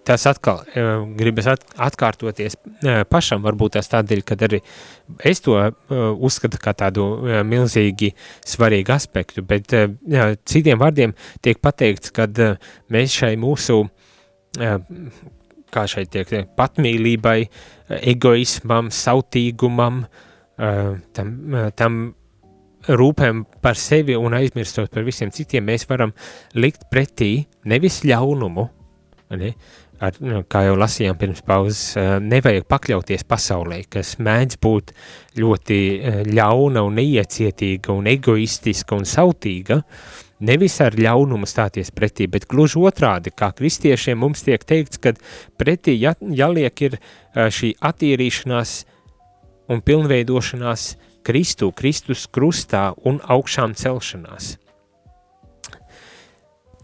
[0.03, 4.59] tas atkal uh, gribas at, atkārtoties uh, pašam, varbūt tas tādēļ, kad arī
[5.31, 5.75] es to uh,
[6.19, 7.05] uzskatu kā tādu
[7.47, 8.11] milzīgi
[8.43, 12.35] svarīgu aspektu, bet jā, citiem vārdiem tiek pateikts, kad
[12.91, 13.85] mēs šai mūsu,
[15.73, 17.39] kā šeit tiek, patmīlībai,
[18.03, 20.03] egoismam, sautīgumam,
[20.59, 21.31] tam,
[21.79, 22.03] tam
[22.89, 26.15] rūpēm par sevi un aizmirstot par visiem citiem, mēs varam
[26.59, 28.69] likt pretī nevis ļaunumu,
[29.39, 29.53] ne,
[30.03, 34.93] ar, nu, kā jau lasījām pirms pauzes, eh, nevajag pakļauties pasaulē, kas mēdz būt
[35.39, 39.83] ļoti eh, ļauna un neiecietīga un egoistiska un sautīga,
[40.43, 45.15] nevis ar ļaunumu stāties pretī, bet gluži otrādi, kā kristiešiem mums tiek teikts, ka
[45.61, 48.77] pretī ja, jāliek ir eh, šī attīrīšanās
[49.73, 50.91] un pilnveidošanās
[51.25, 54.57] Kristu, Kristus krustā un augšām celšanās.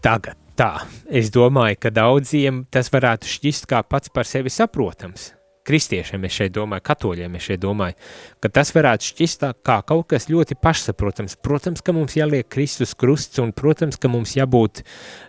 [0.03, 5.33] Tagad tā, es domāju, ka daudziem tas varētu šķist kā pats par sevi saprotams.
[5.69, 7.93] Kristiešiem es šeit domāju, katoļiem es šeit domāju,
[8.41, 11.35] ka tas varētu šķist kā kaut kas ļoti pašsaprotams.
[11.45, 14.81] Protams, ka mums jāliek Kristus krusts un, protams, ka mums jābūt,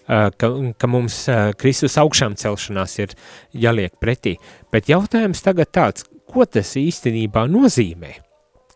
[0.09, 1.21] ka, ka mums
[1.61, 3.15] Kristus augšām celšanās ir
[3.53, 4.39] jāliek pretī.
[4.73, 8.17] Bet jautājums tagad tāds, ko tas īstenībā nozīmē?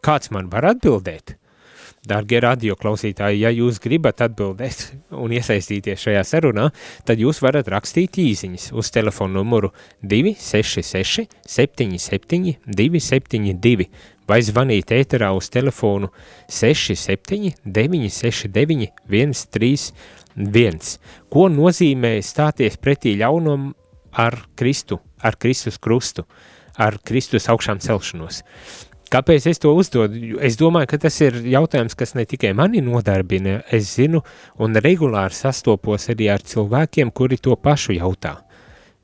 [0.04, 1.38] Kāds man var atbildēt?
[2.04, 6.66] Dārgie radioklausītāji, ja jūs gribat atbildēt un iesaistīties šajā sarunā,
[7.08, 9.70] tad jūs varat rakstīt īziņas uz telefonu numuru
[10.04, 13.88] 266 77 272
[14.28, 16.12] vai zvanīt ēterā uz telefonu
[16.52, 20.96] 67 969 131.
[21.32, 23.70] Ko nozīmē stāties pretī ļaunum
[24.20, 26.28] ar Kristu, ar Kristus krustu,
[26.76, 28.44] ar Kristus augšām celšanos?
[29.14, 30.40] Kāpēc es to uzdodu?
[30.42, 34.24] Es domāju, ka tas ir jautājums, kas ne tikai mani nodarbina, es zinu
[34.58, 38.40] un regulāri sastopos arī ar cilvēkiem, kuri to pašu jautā.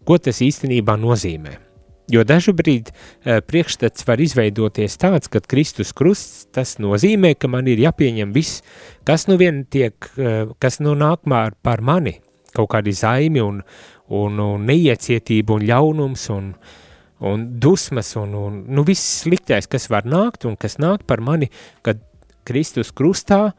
[0.02, 1.54] Ko tas īstenībā nozīmē?
[2.10, 7.70] Jo dažu brīdi e, priekšstats var izveidoties tāds, ka Kristus krusts, tas nozīmē, ka man
[7.70, 8.64] ir jāpieņem viss,
[9.06, 11.22] kas nu vien tiek, e, kas nu nāk
[11.62, 12.18] par mani,
[12.50, 13.62] kaut kādi zaimi un,
[14.10, 16.78] un, un neiecietība un ļaunums un, uh,
[17.20, 21.50] un dusmas un, un nu, viss sliktais, kas var nākt un kas nāk par mani,
[21.84, 22.00] kad
[22.48, 23.50] Kristus krustā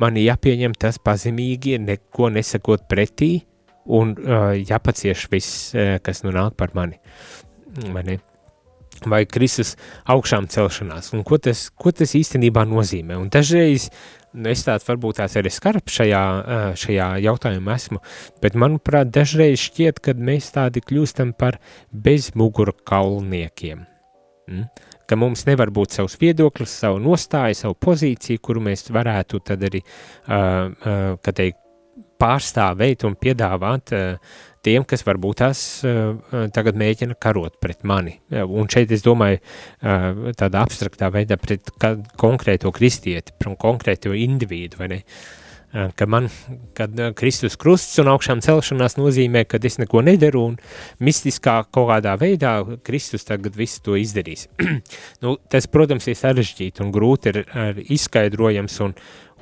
[0.00, 3.34] mani jāpieņem tas pazemīgi, neko nesakot pretī
[3.92, 6.98] un uh, jāpacieš viss, uh, kas nu nāk par mani.
[7.92, 8.18] Mani.
[9.08, 9.74] Vai Kristus
[10.12, 13.16] augšām celšanās, un ko tas, ko tas īstenībā nozīmē.
[13.18, 13.88] Un dažreiz
[14.52, 16.22] es tāds varbūt tās arī skarbs šajā,
[16.78, 18.02] šajā jautājumā esmu,
[18.42, 21.58] bet manuprāt dažreiz šķiet, ka mēs tādi kļūstam par
[21.92, 23.84] bezmuguru kaulniekiem.
[24.50, 24.68] Mm?
[25.08, 29.82] Ka mums nevar būt savs viedoklis, savu nostāju, savu pozīciju, kuru mēs varētu tad arī,
[29.82, 31.60] uh, uh, kā teikt,
[32.22, 36.14] pārstāvēt un piedāvāt uh, tiem, kas varbūt tās uh,
[36.54, 38.18] tagad mēģina karot pret mani.
[38.30, 41.74] Un šeit es domāju uh, tādā abstraktā veidā pret
[42.20, 45.00] konkrēto kristieti, pret konkrēto individu, vai ne?
[45.72, 46.26] Ka man,
[46.76, 50.58] kad Kristus krusts un augšām celšanās nozīmē, ka es neko nedaru un
[51.00, 54.50] mistiskā kaut kādā veidā Kristus tagad visu to izdarīs.
[55.24, 58.92] nu, tas, protams, ir sarežģīti un grūti ir, ir izskaidrojams un,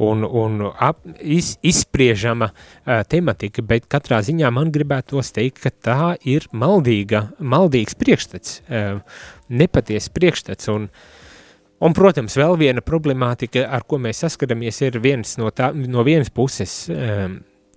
[0.01, 6.15] un, un ap, iz, izspriežama uh, tematika, bet katrā ziņā man gribētos teikt, ka tā
[6.29, 10.89] ir maldīga, maldīgs priekšstats, uh, nepaties priekšstats, un,
[11.81, 16.33] un, protams, vēl viena problemātika, ar ko mēs saskaramies, ir viens no, tā, no vienas
[16.33, 17.29] puses uh,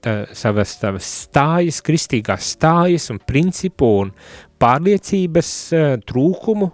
[0.04, 4.16] tā, savas, savas stājas, kristīgās stājas un principu un
[4.64, 6.72] pārliecības uh, trūkumu,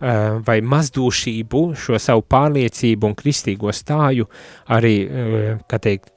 [0.00, 4.26] vai mazdūšību, šo savu pārliecību un kristīgo stāju
[4.68, 6.10] arī, eh, kā teikt,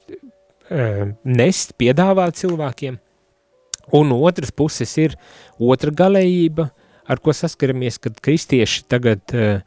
[0.70, 2.98] eh, nest, piedāvāt cilvēkiem.
[3.92, 5.16] Un otras puses ir
[5.58, 6.70] otra galējība,
[7.08, 9.60] ar ko saskaramies, kad kristieši tagad uh,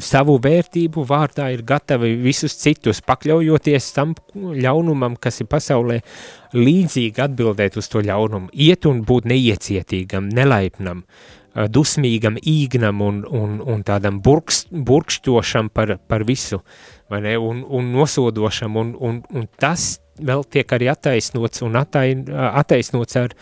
[0.00, 6.00] savu vērtību vārdā ir gatavi visus citus pakļaujoties tam ļaunumam, kas ir pasaulē,
[6.56, 11.04] līdzīgi atbildēt uz to ļaunumu, iet un būt neiecietīgam, nelaipnam,
[11.72, 16.60] dusmīgam īgnam un, un, un tādam burkst, burkšķošam par, par visu,
[17.10, 22.10] vai ne, un, un nosodošam, un, un, un tas vēl tiek arī attaisnots un attai,
[22.60, 23.34] attaisnots ar,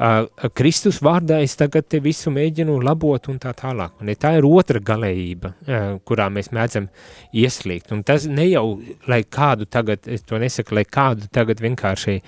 [0.00, 4.00] uh, Kristus vārdā es tagad te visu mēģinu labot un tā tālāk.
[4.00, 6.88] Un tā ir otra galējība, uh, kurā mēs mēdzam
[7.36, 7.92] ieslīgt.
[7.96, 8.66] Un tas ne jau,
[9.10, 12.20] lai kādu tagad, es to nesaku, lai kādu tagad vienkārši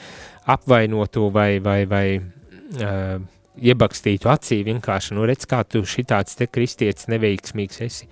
[0.53, 3.21] apvainotu vai, vai, vai uh,
[3.61, 8.09] iebakstītu acī vienkārši, nu redz, kā tu šitāds te kristietis neveiksmīgs esi,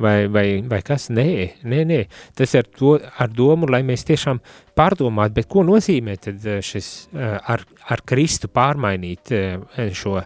[0.00, 1.26] vai, vai, vai kas, nē,
[1.62, 2.00] nē, nē,
[2.38, 4.40] tas ir to, ar domu, lai mēs tiešām
[4.78, 10.18] pārdomātu, bet ko nozīmē tad eh, šis eh, ar, ar Kristu pārmainīt eh, šo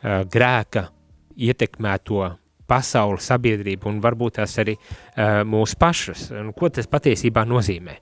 [0.00, 0.86] grēka
[1.36, 2.22] ietekmēto
[2.70, 4.72] pasauli, sabiedrību un varbūt tās arī
[5.44, 7.98] mūsu pašas, un ko tas patiesībā nozīmē.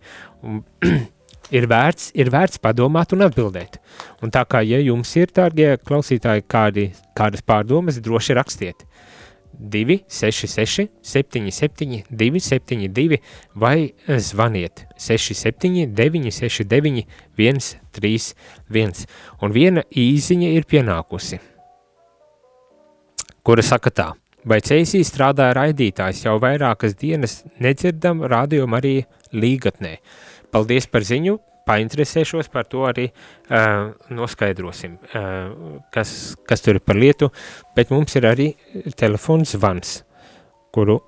[0.47, 0.61] Un,
[1.55, 3.79] ir vērts, ir vērts padomāt un atbildēt.
[4.23, 8.85] Un tā kā, ja jums ir, dārgie klausītāji, kādi, kādas pārdomas, droši rakstiet.
[9.59, 13.19] 2, 6, 6, 7, 7, 2, 7, 2
[13.55, 17.07] vai zvaniet 6, 7, 9, 6, 9,
[17.37, 17.59] 1,
[17.93, 18.35] 3,
[18.71, 19.07] 1.
[19.43, 21.41] Un viena īziņa ir pienākusi,
[23.43, 24.09] kura saka tā,
[24.47, 29.97] vai Cēsī strādāja raidītājs jau vairākas dienas nedzirdam radio Marija līgatnē.
[30.55, 31.37] Paldies par ziņu,
[31.69, 36.15] painteresēšos par to arī uh, noskaidrosim, uh, kas,
[36.49, 37.29] kas tur ir par lietu,
[37.77, 38.53] bet mums ir arī
[38.97, 39.99] telefons zvans,
[40.75, 41.01] kuru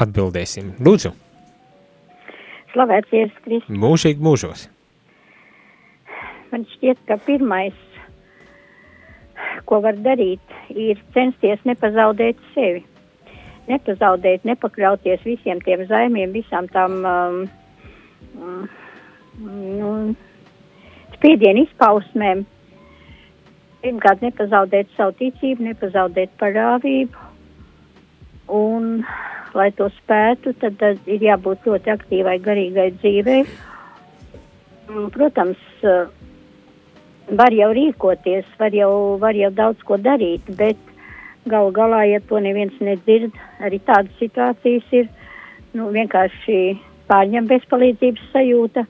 [0.00, 0.76] atbildēsim.
[0.80, 1.12] Lūdzu.
[2.72, 3.76] Slavēts Jēzus Kristus.
[3.76, 4.68] Mūžīgi mūžos.
[6.52, 7.76] Man šķiet, ka pirmais,
[9.68, 12.84] ko var darīt, ir censties nepazaudēt sevi.
[13.68, 17.42] Nepazaudēt, nepakļauties visiem tiem zaimiem, visām tām um,
[18.36, 19.92] nu,
[21.16, 22.44] spiedienu izpausmēm.
[23.82, 27.28] Pirmkārt, nepazaudēt savu ticību, nepazaudēt parāvību.
[28.52, 29.02] Un,
[29.56, 33.42] lai to spētu, tad, ir jābūt ļoti aktīvai, garīgai dzīvei.
[35.14, 35.62] Protams,
[37.32, 38.92] var jau rīkoties, var jau,
[39.22, 40.78] var jau daudz ko darīt, bet
[41.48, 45.08] galu galā, ja to neviens nedzird, arī tādas situācijas ir
[45.74, 46.58] nu, vienkārši
[47.12, 48.86] pārņem bezpalīdzības sajūta,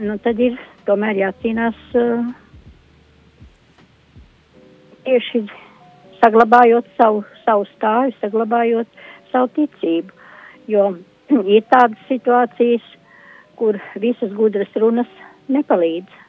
[0.00, 0.56] nu, tad ir
[0.88, 2.24] tomēr jācīnās uh,
[5.04, 5.44] tieši
[6.22, 9.02] saglabājot savu, savu stāju, saglabājot
[9.32, 10.14] savu ticību.
[10.72, 10.94] Jo
[11.56, 12.86] ir tādas situācijas,
[13.58, 15.10] kur visas gudras runas
[15.52, 16.22] nepalīdz.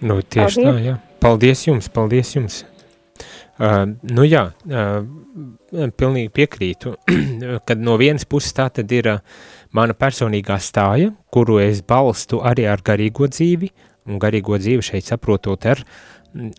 [0.00, 0.66] Nu, tieši paldies.
[0.66, 0.98] tā, jā.
[1.20, 2.62] Paldies jums, paldies jums.
[3.60, 5.02] Uh, nu jā, uh,
[6.00, 6.94] pilnīgi piekrītu,
[7.68, 9.42] kad no vienas puses tā tad ir uh,
[9.76, 13.70] mana personīgā stāja, kuru es balstu arī ar garīgo dzīvi,
[14.10, 15.82] un garīgo dzīvi šeit saprotot ar,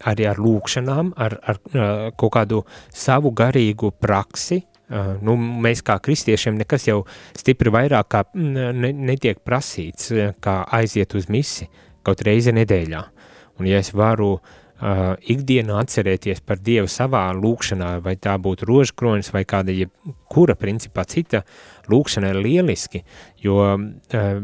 [0.08, 1.62] arī ar lūkšanām, ar, ar,
[2.20, 6.98] kaut kādu savu garīgu praksi, Uh, nu, mēs kā kristiešiem nekas jau
[7.40, 10.10] stipri vairāk kā ne, netiek prasīts,
[10.44, 11.70] kā aiziet uz misi
[12.04, 13.00] kaut reizi nedēļā.
[13.62, 18.68] Un ja es varu uh, uh, ikdienā atcerēties par Dievu savā lūkšanā, vai tā būtu
[18.70, 21.44] rožkronis vai kāda jebkura principā cita
[21.92, 23.04] lūkšana ir lieliski,
[23.44, 23.78] jo uh,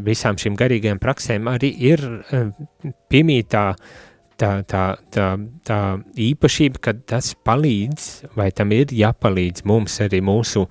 [0.06, 2.52] visām šīm garīgajām praksēm arī ir uh,
[3.12, 3.66] piemītā
[4.38, 5.28] tā, tā, tā,
[5.66, 5.82] tā
[6.30, 10.68] īpašība, ka tas palīdz, vai tam ir jāpalīdz mums arī mūsu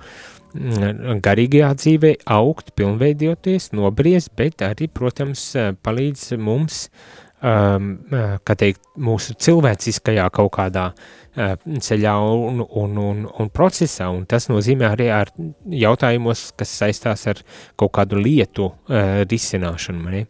[0.56, 5.50] garīgajā dzīvē augt, pilnveidoties, nobriest, bet arī, protams,
[5.84, 11.54] palīdz mums uh, um, uh, teikt, mūsu cilvēciskajā kaut kādā uh,
[11.88, 15.32] ceļā un, un, un, un procesā, un tas nozīmē arī ar
[15.70, 17.42] jautājumos, kas saistās ar
[17.76, 20.26] kaut kādu lietu uh, risināšanu, mani.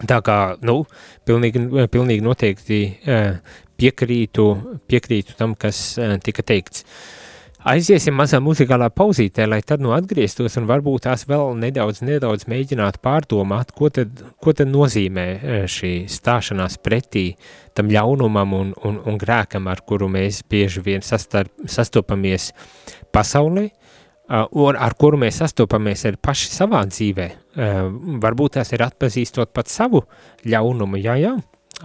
[0.00, 0.82] Tā kā, nu,
[1.28, 4.46] pilnīgi, pilnīgi noteikti uh, piekrītu,
[4.88, 6.84] piekrītu tam, kas uh, tika teikts.
[6.84, 7.16] Uh,
[7.60, 13.02] Aiziesim mazā muzikālā pauzītē, lai tad nu atgrieztos un varbūt tās vēl nedaudz, nedaudz mēģinātu
[13.04, 17.26] pārdomāt, ko tad, ko tad nozīmē e, šī stāšanās pretī
[17.76, 22.54] tam ļaunumam un, un, un grēkam, ar kuru mēs bieži vien sastar, sastopamies
[23.12, 23.68] pasaulē,
[24.56, 27.28] un ar kuru mēs sastopamies arī paši savā dzīvē.
[27.28, 27.70] E,
[28.24, 30.06] varbūt tās ir atpazīstot pat savu
[30.48, 31.36] ļaunumu, jā, jā,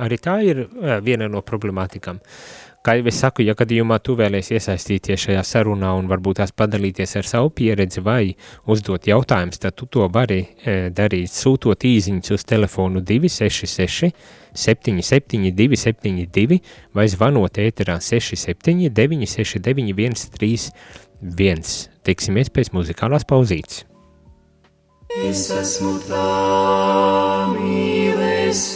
[0.08, 0.70] arī tā ir e,
[1.04, 2.24] viena no problemātikām.
[2.86, 7.16] Kā jau es saku, ja gadījumā tu vēlies iesaistīties šajā sarunā un varbūt tās padalīties
[7.18, 8.36] ar savu pieredzi vai
[8.70, 14.12] uzdot jautājumus, tad tu to vari e, darīt sūtot īziņas uz telefonu 266
[14.54, 16.60] 77 272
[16.94, 21.66] vai zvanot ēterā 67 969 131.
[22.06, 23.82] Tiksimies pēc muzikālās pauzītes.
[25.26, 26.30] Es esmu tā
[27.56, 28.76] mīlestība,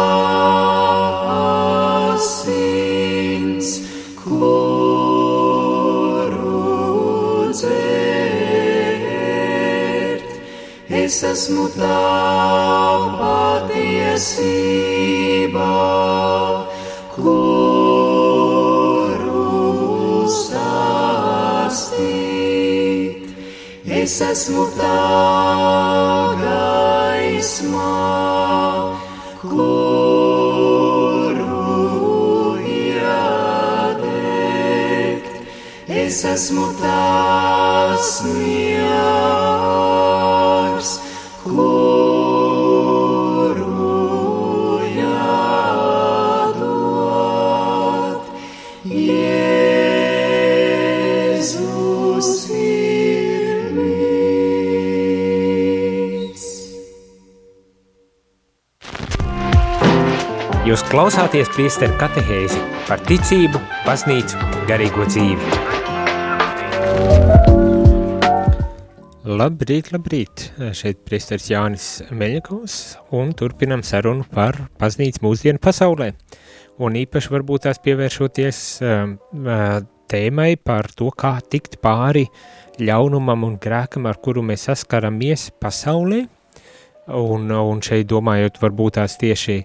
[2.14, 3.68] asins,
[4.22, 4.62] kuru
[7.52, 8.64] dzert.
[11.02, 12.00] Es esmu tā
[13.20, 14.48] patiesība,
[17.18, 17.52] kuru
[20.40, 21.84] stāstīt.
[24.00, 24.96] Es esmu tā
[26.40, 27.13] gaisma,
[29.42, 30.56] kuru
[32.64, 33.84] iedegt.
[35.88, 38.73] Es esmu tās miers,
[60.94, 64.38] klausāties priesteru katehēzi par ticību, baznīcu,
[64.70, 65.48] garīgo dzīvi.
[69.26, 70.44] Labrīt, labrīt!
[70.78, 72.76] Šeit priesteris Jānis Meļakovs
[73.18, 76.12] un turpinam sarunu par baznīcu mūsdienu pasaulē.
[76.86, 79.80] Un īpaši varbūt tās pievēršoties um, uh,
[80.14, 82.28] tēmai par to, kā tikt pāri
[82.78, 86.28] ļaunumam un grēkam, ar kuru mēs saskaramies pasaulē,
[87.12, 89.58] Un, un šeit domājot, varbūt tās tieši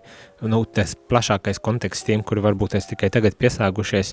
[0.50, 4.10] nu, tas plašākais konteksts tiem, kuri varbūt tās tikai tagad pieslēgušies,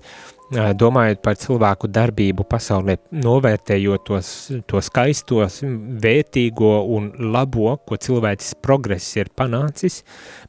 [0.53, 4.31] ā, domājot par cilvēku darbību pasaulē, novērtējot tos,
[4.69, 5.63] to skaistos,
[6.05, 10.03] vērtīgo un labo, ko cilvēks progress ir panācis,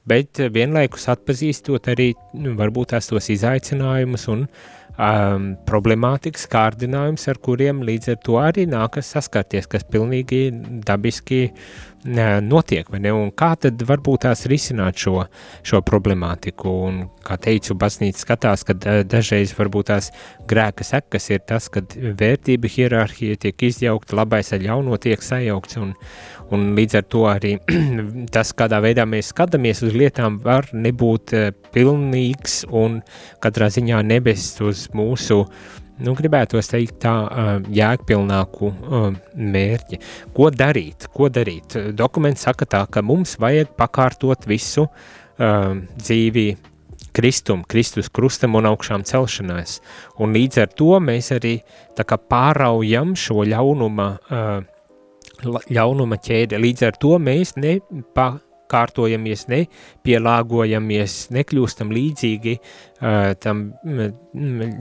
[0.04, 4.44] bet vienlaikus atpazīstot arī nu, varbūt tās tos izaicinājumus un
[4.98, 10.48] um, problemātikas kārdinājums, ar kuriem līdz ar to arī nākas saskarties, kas pilnīgi
[10.86, 11.46] dabiski
[12.06, 15.26] nē, notiek, un kā tad varbūt tās risināt šo,
[15.66, 20.10] šo problemātiku, un kā teicu, baznīca skatās, ka da- dažreiz varbūt tās
[20.48, 25.94] grēka sekas ir tas, kad vērtība hierarhija tiek izjaukta, labais ar ļauno tiek sajaukts, un,
[26.54, 27.54] un līdz ar to arī
[28.34, 33.00] tas, kādā veidā mēs skatāmies uz lietām, var nebūt eh, pilnīgs un
[33.42, 35.42] katrā ziņā nebest uz mūsu
[35.96, 39.98] nu, gribētos teikt tā uh, jēgpilnāku uh, mērķi.
[40.36, 41.08] Ko darīt?
[41.14, 41.78] Ko darīt?
[41.96, 44.90] Dokuments saka tā, ka mums vajag pakārtot visu
[45.36, 46.44] dzīvi
[47.16, 49.80] kristum, Kristus krustam un augšām celšanās.
[50.20, 51.58] Un līdz ar to mēs arī
[51.96, 54.75] tā kā pāraujam šo ļaunuma, uh,
[55.44, 56.58] ļaunuma ķēdi.
[56.60, 63.64] Līdz ar to mēs nepakārtojamies, nepielāgojamies, nekļūstam līdzīgi uh, tam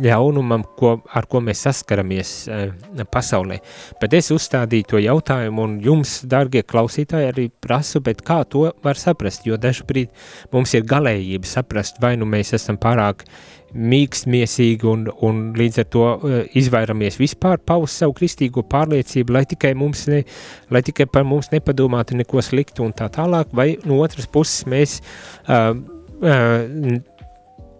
[0.06, 3.60] ļaunumam, ko, ar ko mēs saskaramies uh, pasaulē.
[4.02, 9.48] Bet es uzstādīju to jautājumu, un jums, darbie klausītāji, arī prasu, kā to var saprast?
[9.48, 10.12] Jo dažkārt
[10.56, 13.28] mums ir galējība saprast, vai nu mēs esam pārāk
[13.76, 19.74] mīkstmiesīgi un, un līdz ar to uh, izvairamies vispār paust savu kristīgo pārliecību, lai tikai,
[19.78, 20.24] mums ne,
[20.72, 25.02] lai tikai par mums nepadomātu neko sliktu un tā tālāk, vai no otras puses mēs
[25.50, 25.76] uh,
[26.24, 27.02] uh,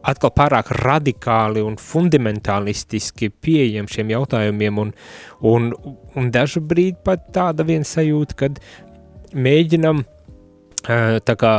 [0.06, 4.92] atkal pārāk radikāli un fundamentālistiski pieejam šiem jautājumiem, un,
[5.52, 5.72] un,
[6.16, 8.60] un dažu brīdi pat tāda viena sajūta, kad
[9.36, 10.15] mēģinam tā
[10.86, 11.54] kā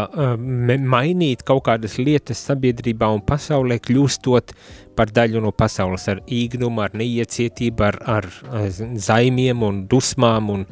[0.79, 4.55] mainīt kaut kādas lietas sabiedrībā un pasaulē, kļūstot
[4.97, 8.29] par daļu no pasaules ar īgnumu, ar neiecietību, ar, ar
[8.73, 10.65] zaimiem un dusmām un,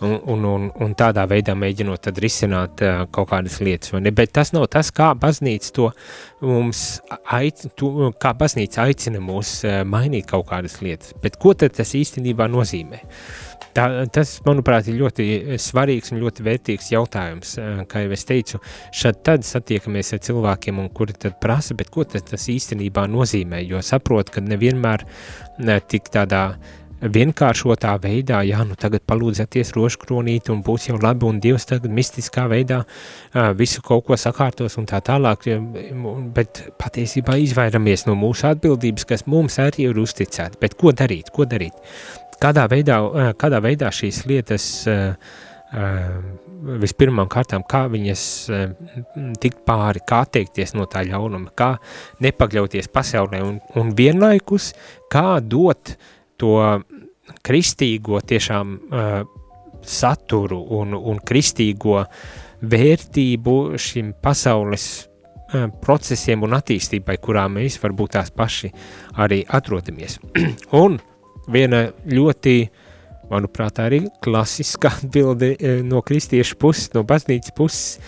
[0.00, 3.94] un, un, un, un tādā veidā mēģinot tad risināt uh, kaut kādas lietas?
[4.16, 5.90] Bet tas nav tas, kā baznīca to
[6.44, 7.00] mums
[7.36, 11.14] aic, to, kā baznīca aicina mūs uh, mainīt kaut kādas lietas.
[11.22, 13.04] Bet ko tad tas īstenībā nozīmē?
[13.76, 15.26] Tā, tas, manuprāt, ir ļoti
[15.62, 17.54] svarīgs un ļoti vērtīgs jautājums.
[17.60, 18.60] Eh, Kā jau es teicu,
[18.96, 23.62] šad tad satiekamies ar cilvēkiem, kuri tad prasa, bet ko tad tas īstenībā nozīmē?
[23.66, 25.06] Jo saprot, ka nevienmēr
[25.62, 26.44] ne, tik tādā
[27.00, 32.44] vienkāršotā veidā, jā, nu tagad palūdzēties rožkronīt un būs jau labi, un Dievs tagad mistiskā
[32.50, 32.82] veidā
[33.56, 35.56] visu kaut ko sakārtos un tā tālāk, ja,
[36.36, 40.60] bet patiesībā izvairamies no mūsu atbildības, kas mums arī ir uzticēta.
[40.60, 41.32] Bet ko darīt?
[41.32, 41.72] Ko darīt?
[42.40, 45.12] Kādā veidā, uh, kādā veidā šīs lietas uh,
[46.80, 48.22] vispirmām kārtām, kā viņas
[49.40, 51.76] tikt pāri, kā teikties no tā ļaunuma, kā
[52.24, 54.72] nepakļauties pasaulē un, un vienlaikus,
[55.12, 55.94] kā dot
[56.40, 56.56] to
[57.46, 58.74] kristīgo tiešām
[59.86, 62.02] saturu un, un kristīgo
[62.60, 64.88] vērtību šim pasaules
[65.82, 68.70] procesiem un attīstībai, kurā mēs varbūt tās paši
[69.22, 70.18] arī atrodamies.
[70.82, 70.98] un
[71.52, 72.56] viena ļoti
[73.30, 77.98] manuprāt, arī klasiska atbilde eh, no kristiešu puses, no baznīcas puses,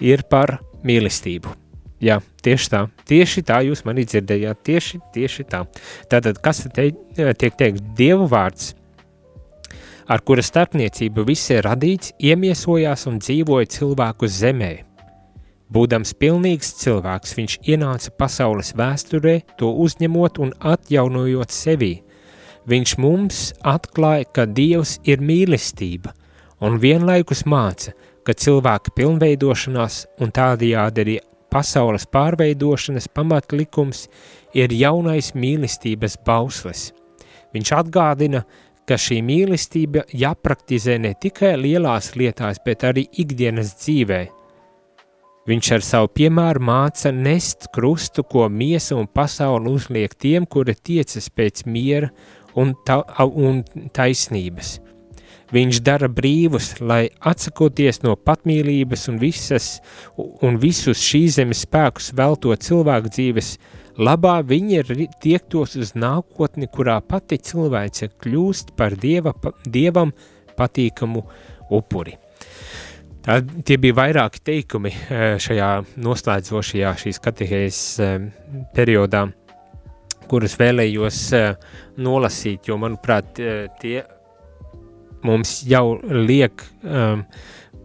[0.00, 1.52] ir par mīlestību.
[2.00, 5.66] Jā, tieši tā, tieši tā jūs mani dzirdējāt, tieši, tieši tā.
[6.08, 8.72] Tātad, kas te eh, tiek teikt, Dievu vārds,
[10.10, 14.72] ar kura starpniecību viss ir radīts, iemiesojās un dzīvoja cilvēku zemē.
[15.70, 21.98] Būdams pilnīgs cilvēks, viņš ienāca pasaules vēsturē, to uzņemot un atjaunojot sevī–
[22.68, 26.12] viņš mums atklāja, ka Dievs ir mīlestība
[26.60, 27.94] un vienlaikus māca,
[28.24, 31.18] ka cilvēka pilnveidošanās un tādajādi arī
[31.50, 34.06] pasaules pārveidošanas pamatlikums
[34.54, 36.90] ir jaunais mīlestības bauslis.
[37.54, 38.44] Viņš atgādina,
[38.86, 44.20] ka šī mīlestība jāpraktizē ne tikai lielās lietās, bet arī ikdienas dzīvē.
[45.50, 51.30] Viņš ar savu piemēru māca nest krustu, ko miesa un pasauli uzliek tiem, kuri tiecas
[51.32, 52.10] pēc miera
[52.58, 53.62] un, ta, un
[53.94, 54.78] taisnības.
[55.50, 59.80] Viņš dara brīvus, lai atsakoties no patmīlības un, visas,
[60.16, 63.56] un visus šīs zemes spēkus velto cilvēku dzīves
[63.98, 64.84] labā, viņi
[65.22, 69.34] tiektos uz nākotni, kurā pati cilvēce kļūst par dieva,
[69.66, 70.14] dievam
[70.58, 71.24] patīkamu
[71.74, 72.14] upuri.
[73.20, 75.68] Tā, tie bija vairāki teikumi eh, šajā
[76.00, 78.14] noslēdzošajā šīs katehēs eh,
[78.72, 79.26] periodā
[80.30, 84.00] kurus vēlējos uh, nolasīt, jo, manuprāt, uh, tie
[85.26, 87.24] mums jau liek um,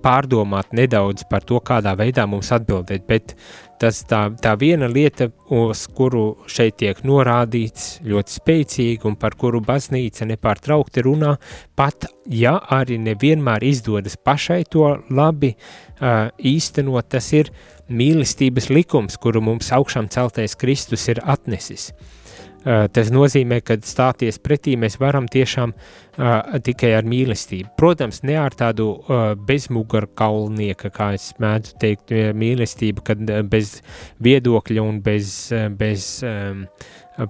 [0.06, 3.34] pārdomāt nedaudz par to, kādā veidā mums atbildēt, bet
[3.82, 9.64] tas tā, tā viena lieta, uz kuru šeit tiek norādīts ļoti spēcīgi un par kuru
[9.66, 11.36] baznīca nepārtraukti runā,
[11.76, 17.50] pat ja arī nevienmēr izdodas pašai to labi uh, īstenot, tas ir
[17.90, 21.92] mīlestības likums, kuru mums augšām celtais Kristus ir atnesis.
[21.92, 22.25] Uh, Eh,
[22.66, 27.76] tas nozīmē, ka stāties pretī mēs varam tiešām uh, tikai ar mīlestību.
[27.78, 33.80] Protams, ne ar tādu uh, bezmugurkaulnieka, kā es mēdzu teikt, mīlestību, kad bez
[34.26, 35.34] viedokļa un bez,
[35.78, 36.66] bez um,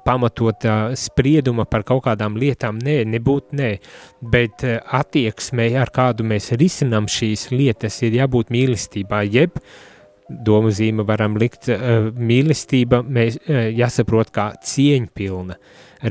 [0.06, 3.74] pamatotā sprieduma par kaut kādām lietām, nē, nebūtu nē,
[4.32, 9.76] bet attieksmei, ar kādu mēs risinam šīs lietas, ir jābūt mīlestībā, jeb uh,
[10.30, 15.58] domu zīme varam likt uh, mīlestība, mēs uh, jāsaprot kā cieņpilna,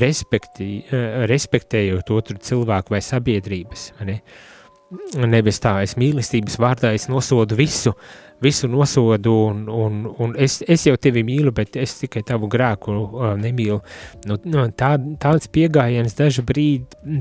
[0.00, 4.20] respekti, uh, respektējot otru cilvēku vai sabiedrības, ne?
[5.18, 7.90] Nevis tā, es mīlestības vārdā es nosodu visu,
[8.44, 12.94] visu nosodu un, un, un es, es jau tevi mīlu, bet es tikai tavu grēku
[12.94, 13.80] uh, nemīlu.
[14.28, 14.92] Nu, nu, tā,
[15.24, 17.18] tāds piegājiens dažu brīdi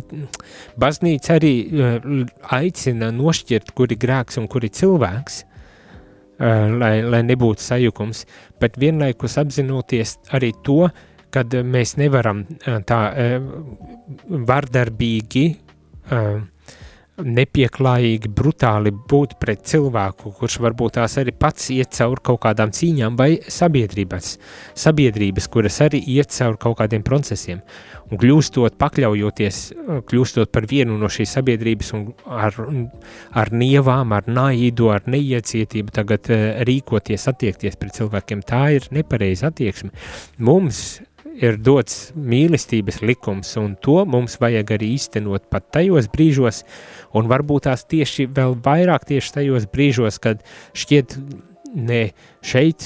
[0.77, 2.05] baznīca arī uh,
[2.53, 5.52] aicina nošķirt, kuri grēks un kuri cilvēks, Eh,
[6.43, 8.25] lai, lai nebūtu sajukums,
[8.61, 10.87] bet vienlaikus apzinoties arī to,
[11.33, 13.37] kad mēs nevaram eh, tā eh,
[14.29, 15.45] vardarbīgi
[17.21, 23.17] nepieklājīgi, brutāli būt pret cilvēku, kurš varbūt tās arī pats iet cauri kaut kādām cīņām,
[23.19, 24.31] vai sabiedrības,
[24.85, 27.61] sabiedrības kuras arī iet cauri kaut kādiem procesiem.
[28.09, 29.61] Un kļūstot, pakļaujoties,
[30.09, 32.57] kļūstot par vienu no šīs sabiedrības un ar,
[33.31, 36.29] ar nievām, ar naidu, ar neiecietību tagad
[36.67, 39.93] rīkoties, attiekties pret cilvēkiem, tā ir nepareiza attieksme.
[40.41, 41.01] Mums
[41.41, 46.63] ir dots mīlestības likums, un to mums vajag arī īstenot pat tajos brīžos,
[47.17, 50.43] un varbūt tās tieši vēl vairāk tieši tajos brīžos, kad
[50.77, 51.17] šķiet,
[51.73, 52.03] ne,
[52.45, 52.85] šeit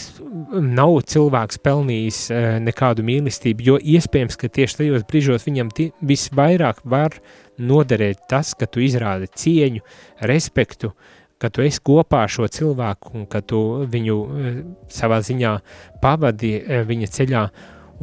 [0.54, 5.74] nav cilvēks pelnījis uh, nekādu mīlestību, jo iespējams, ka tieši tajos brīžos viņam
[6.08, 7.20] visvairāk var
[7.58, 9.84] noderēt tas, ka tu izrādi cieņu,
[10.30, 10.94] respektu,
[11.38, 14.62] ka tu esi kopā ar šo cilvēku un ka tu viņu uh,
[14.94, 15.58] savā ziņā
[16.04, 17.48] pavadi uh, viņa ceļā,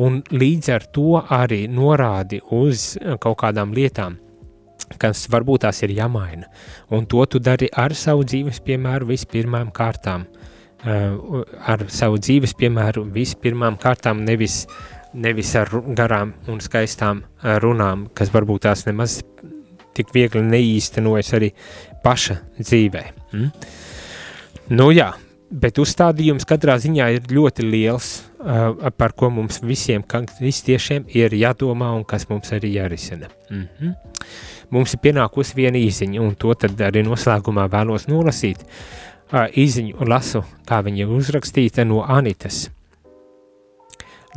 [0.00, 4.18] un līdz ar to arī norādi uz kaut kādām lietām,
[5.00, 6.48] kas varbūt tās ir jāmaina.
[6.94, 10.26] Un to tu dari ar savu dzīves piemēru vispirmām kārtām.
[10.84, 14.66] Uh, ar savu dzīves piemēru vispirmām kārtām, nevis,
[15.16, 19.22] nevis ar garām un skaistām uh, runām, kas varbūt tās nemaz
[19.96, 21.48] tik viegli neīstenojas arī
[22.04, 23.04] paša dzīvē.
[23.32, 23.48] Mm?
[24.76, 25.08] Nu jā,
[25.54, 28.10] bet uzstādījums katrā ziņā ir ļoti liels,
[28.42, 33.30] uh, par ko mums visiem kristiešiem ir jādomā un kas mums arī jārisina.
[33.50, 33.94] Mm -hmm.
[34.70, 38.58] Mums ir pienākusi viena īziņa, un to tad arī noslēgumā vēlos nolasīt.
[39.32, 42.70] Uh, īziņu lasu, kā viņa uzrakstīta no Anitas.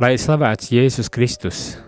[0.00, 1.78] Lai slavēts Jēzus Kristus,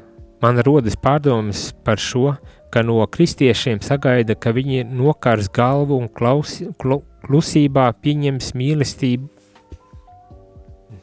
[0.43, 2.37] man rodas pārdomas par šo,
[2.71, 9.29] ka no kristiešiem sagaida, ka viņi nokars galvu un klaus, klu, klusībā pieņems mīlestību.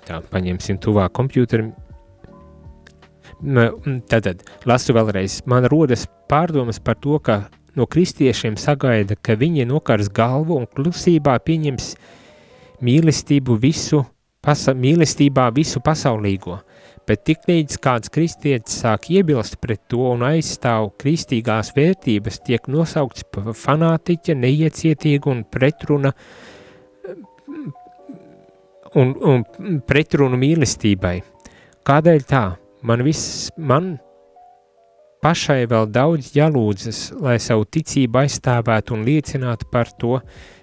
[0.07, 1.73] Tā, paņemsim tuvāk kompjuterim.
[4.09, 7.43] Tātad, lasu vēlreiz, man rodas pārdomas par to, ka
[7.77, 11.91] no kristiešiem sagaida, ka viņi nokars galvu un klusībā pieņems
[12.81, 14.01] mīlestību visu,
[14.41, 16.61] pasa, mīlestībā visu pasaulīgo
[17.07, 23.25] bet tiklīdz kāds kristietis sāk iebilst pret to un aizstāv kristīgās vērtības, tiek nosaukts
[23.61, 26.13] fanātiķa, neiecietīgu un pretruna
[28.97, 31.19] un, un pretrunu mīlestībai.
[31.87, 32.43] Kādēļ tā?
[32.87, 33.95] Man viss, man
[35.23, 40.19] pašai vēl daudz jālūdzas, lai savu ticību aizstāvētu un liecinātu par to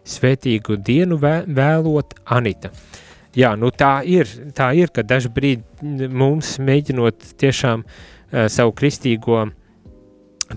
[0.09, 2.71] svētīgu dienu vēlot Anita.
[2.71, 3.04] Uh,
[3.39, 9.45] jā, nu tā ir, tā ir, ka dažbrīd mums mēģinot tiešām uh, savu kristīgo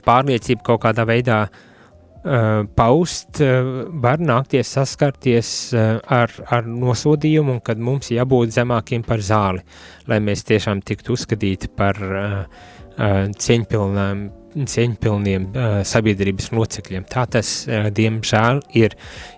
[0.05, 7.79] pārliecību kaut kādā veidā uh, paust, uh, var nākties saskarties uh, ar, ar nosodījumu, kad
[7.79, 9.63] mums jābūt zemākiem par zāli,
[10.07, 12.43] lai mēs tiešām tiktu uzskatīti par uh,
[12.97, 17.07] uh, cieņpilnām cieņpilniem uh, sabiedrības locekļiem.
[17.11, 18.95] Tā tas, uh, diemžēl, ir.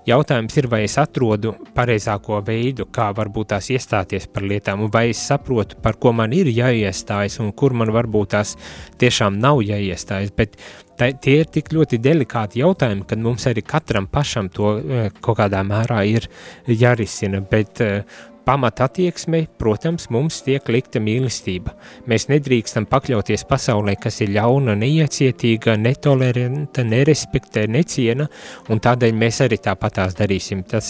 [0.09, 5.21] Jautājums ir, vai es atrodu pareizāko veidu, kā varbūt tās iestāties par lietām, vai es
[5.21, 8.55] saprotu, par ko man ir jāiestājas, un kur man varbūt tās
[9.01, 10.33] tiešām nav jāiestājas.
[10.37, 10.57] Bet
[10.97, 15.39] tā, tie ir tik ļoti delikāti jautājumi, kad mums arī katram pašam to uh, kaut
[15.41, 16.29] kādā mērā ir
[16.67, 17.43] jārisina.
[17.45, 18.01] Bet uh,
[18.49, 21.75] pamata attieksmei, protams, mums tiek likta mīlestība.
[22.09, 28.25] Mēs nedrīkstam pakļauties pasaulē, kas ir ļauna, neiecietīga, netoleranta, nerespektē, neciena,
[28.73, 30.63] un tādēļ mēs arī tāpatās darīsim.
[30.71, 30.89] Tas,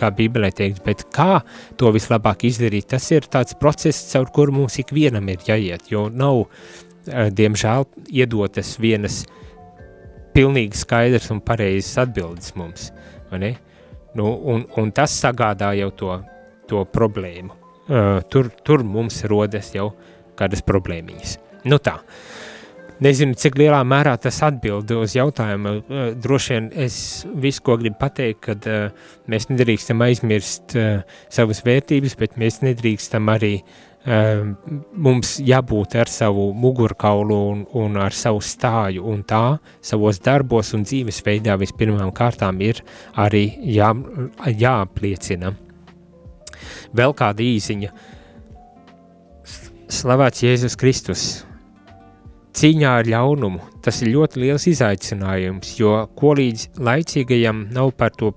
[0.00, 1.42] kā Bībelē teikts, bet kā
[1.76, 6.46] to vislabāk izdarīt, tas ir tāds process, caur kuru mums ikvienam ir jāiet, jo nav,
[7.04, 7.84] eh, diemžēl,
[8.16, 9.26] iedotas vienas
[10.32, 12.90] pilnīgi skaidrs un pareizas atbildes mums,
[13.28, 13.54] vai ne?
[14.16, 16.16] Nu, un, un tas sagādā jau to
[16.68, 17.56] to problēmu.
[17.88, 19.94] Uh, tur, tur mums rodas jau
[20.36, 21.38] kādas problēmiņas.
[21.72, 21.94] Nu tā,
[23.00, 25.72] nezinu, cik lielā mērā tas atbild uz jautājumu.
[25.80, 26.98] Uh, droši vien es
[27.32, 31.00] visu, ko gribu pateikt, kad uh, mēs nedrīkstam aizmirst uh,
[31.32, 33.56] savas vērtības, bet mēs nedrīkstam arī
[34.08, 40.86] mums jābūt ar savu mugurkaulu un, un ar savu stāju, un tā savos darbos un
[40.86, 42.80] dzīvesveidā vispirmām kārtām ir
[43.20, 43.44] arī
[43.74, 43.90] jā,
[44.48, 45.52] jāapliecina
[46.96, 47.92] vēl kāda īziņa.
[49.88, 51.26] Slavēts Jēzus Kristus!
[52.58, 58.32] Cīņā ar ļaunumu tas ir ļoti liels izaicinājums, jo ko līdz laicīgajam nav par to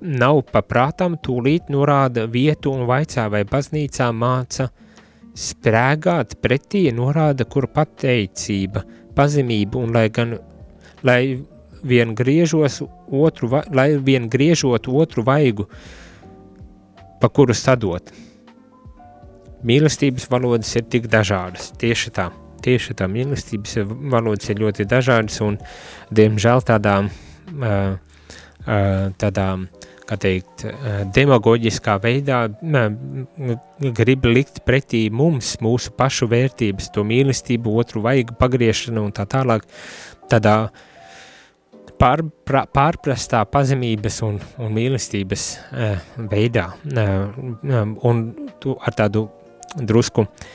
[0.00, 4.68] nav paprātam, tūlīt norāda vietu un vaicā, vai baznīcā māca
[5.38, 8.84] sprēgāt pretī, norāda, kur pateicība,
[9.18, 10.36] pazemība un lai gan,
[11.06, 11.22] lai
[11.82, 12.80] vien griežos
[13.10, 15.68] otru, lai vien griežot otru vaigu,
[17.20, 18.12] pa kuru sadot.
[19.66, 22.28] Mīlestības valodas ir tik dažādas, tieši tā,
[22.62, 23.80] tieši tā, mīlestības
[24.12, 25.58] valodas ir ļoti dažādas un,
[26.14, 27.10] diemžēl, tādām,
[29.18, 29.66] tādām,
[30.08, 30.62] kā teikt,
[31.16, 32.44] demagoģiskā veidā
[33.98, 39.66] grib likt pretī mums mūsu pašu vērtības, to mīlestību, otru vajag pagriešanu un tā tālāk,
[40.30, 40.86] tādā uh,
[42.00, 45.98] pār, pra, pārprastā pazemības un, un mīlestības uh,
[46.30, 48.24] veidā uh, un
[48.62, 49.28] tu ar tādu
[49.78, 50.48] drusku uh,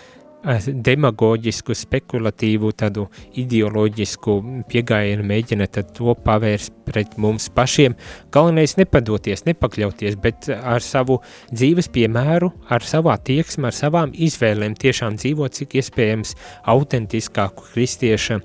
[0.43, 3.05] demagoģisku, spekulatīvu, tādu
[3.39, 4.35] ideoloģisku
[4.71, 7.95] piegājienu mēģina to pavērst pret mums pašiem.
[8.33, 11.21] Galvenais nepadoties, nepakļauties, bet ar savu
[11.53, 16.35] dzīves piemēru, ar savu attieksmi, ar savām izvēlēm tiešām dzīvot cik iespējams
[16.75, 18.41] autentiskāku kristieša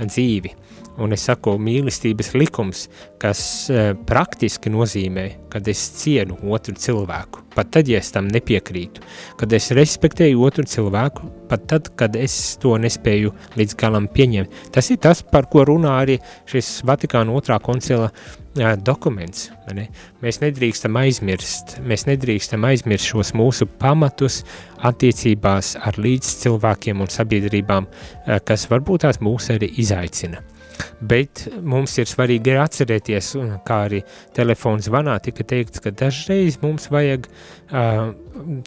[0.00, 0.56] dzīvi.
[1.00, 2.82] Un es saku, mīlestības likums,
[3.22, 3.40] kas
[3.72, 9.00] e, praktiski nozīmē, kad es cienu otru cilvēku, pat tad, ja es tam nepiekrītu,
[9.40, 14.68] kad es respektēju otru cilvēku, pat tad, kad es to nespēju līdz galam pieņemt.
[14.76, 16.18] Tas ir tas, par ko runā arī
[16.52, 19.48] šis Vatikāna otrā koncila e, dokuments.
[19.72, 19.88] Ne?
[20.20, 24.42] Mēs nedrīkstam aizmirst, mēs nedrīkstam aizmirst šos mūsu pamatus
[24.84, 30.51] attiecībās ar līdz cilvēkiem un sabiedrībām, e, kas varbūt tās mūs arī izaicina.
[31.00, 33.32] Bet mums ir svarīgi atcerēties,
[33.66, 34.02] kā arī
[34.36, 38.12] telefons zvanā tika teikts, ka dažreiz mums vajag uh,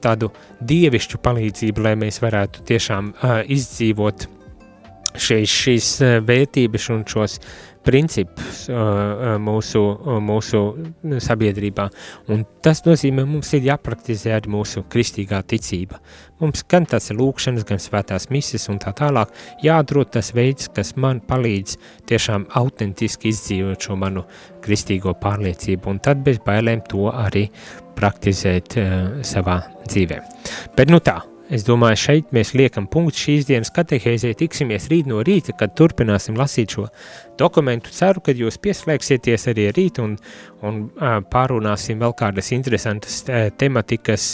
[0.04, 4.28] tādu dievišķu palīdzību, lai mēs varētu tiešām uh, izdzīvot
[5.16, 5.94] šīs, šīs
[6.28, 7.40] vērtības un šos
[7.86, 9.82] principus uh, mūsu,
[10.26, 10.62] mūsu
[11.22, 11.88] sabiedrībā.
[12.34, 16.00] Un tas nozīmē, mums ir jāpraktizē arī mūsu kristīgā ticība.
[16.42, 19.32] Mums gan tas ir lūkšanas, gan svētās mises un tā tālāk
[19.64, 21.78] jāatrod tas veids, kas man palīdz
[22.10, 24.26] tiešām autentiski izdzīvot šo manu
[24.66, 27.48] kristīgo pārliecību, un tad bez bailēm to arī
[27.96, 28.92] praktizēt uh,
[29.24, 30.20] savā dzīvē.
[30.76, 31.22] Bet nu tā,
[31.54, 36.38] Es domāju, šeit mēs liekam punktu šīs dienas katehēzē, tiksimies rīt no rīta, kad turpināsim
[36.40, 36.88] lasīt šo
[37.38, 37.92] dokumentu.
[37.94, 40.16] Ceru, ka jūs pieslēgsieties arī rīt un,
[40.66, 40.80] un
[41.30, 43.20] pārunāsim vēl kādas interesantas
[43.62, 44.32] tematikas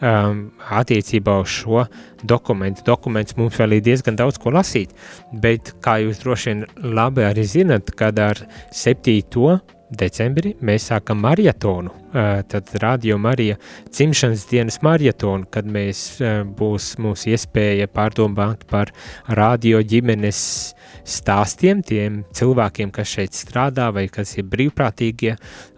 [0.00, 0.46] um,
[0.80, 1.84] attiecībā uz šo
[2.24, 2.86] dokumentu.
[2.88, 4.96] Dokuments mums vēl ir diezgan daudz ko lasīt,
[5.44, 6.64] bet kā jūs droši vien
[6.96, 8.40] labi arī zinat, kad ar
[8.72, 9.58] septīto
[9.98, 11.92] decembrī mēs sākam maratonu.
[12.14, 13.56] Tad Radio Marija
[13.90, 16.04] dzimšanas dienas maratonu, kad mēs
[16.58, 18.92] būs mūsu iespēja pārdomāt par
[19.34, 20.40] radio ģimenes
[21.04, 25.34] stāstiem, tiem cilvēkiem, kas šeit strādā, vai kas ir brīvprātīgie,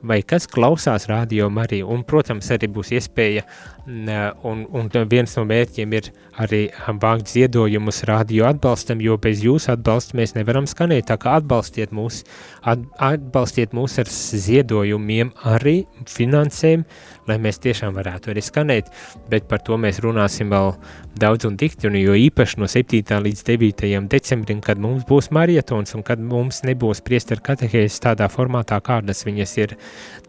[0.06, 1.88] vai kas klausās Radio Mariju.
[1.94, 3.46] Un, protams, arī būs iespēja,
[3.86, 6.10] un, un viens no mērķiem ir
[6.42, 6.62] arī
[7.00, 11.06] vākt ziedojumus radio atbalstam, jo bez jūsu atbalsta mēs nevaram skanēt.
[11.10, 12.24] Tā kā atbalstiet mūs,
[12.66, 16.84] atbalstiet mūs ar ziedojumiem arī finansēm,
[17.26, 18.90] lai mēs tiešām varētu arī skanēt,
[19.30, 20.74] bet par to mēs runāsim vēl
[21.16, 23.00] daudz un dikti, un jo īpaši no 7.
[23.24, 24.08] līdz 9.
[24.12, 29.56] decembrim, kad mums būs marietons un kad mums nebūs priester katehēzes tādā formātā, kādas viņas
[29.62, 29.76] ir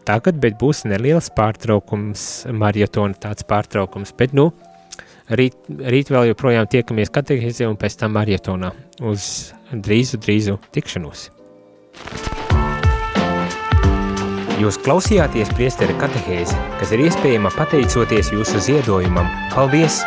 [0.08, 4.50] tagad, bet būs neliels pārtraukums, marietona tāds pārtraukums, bet nu,
[5.28, 8.72] rīt, rīt vēl joprojām tiekamies katehēzē un pēc tam marietonā
[9.04, 11.28] uz drīzu, drīzu tikšanos.
[14.58, 19.30] Jūs klausījāties priesteri katehēzi, kas ir iespējama pateicoties jūsu ziedojumam.
[19.54, 20.02] Paldies!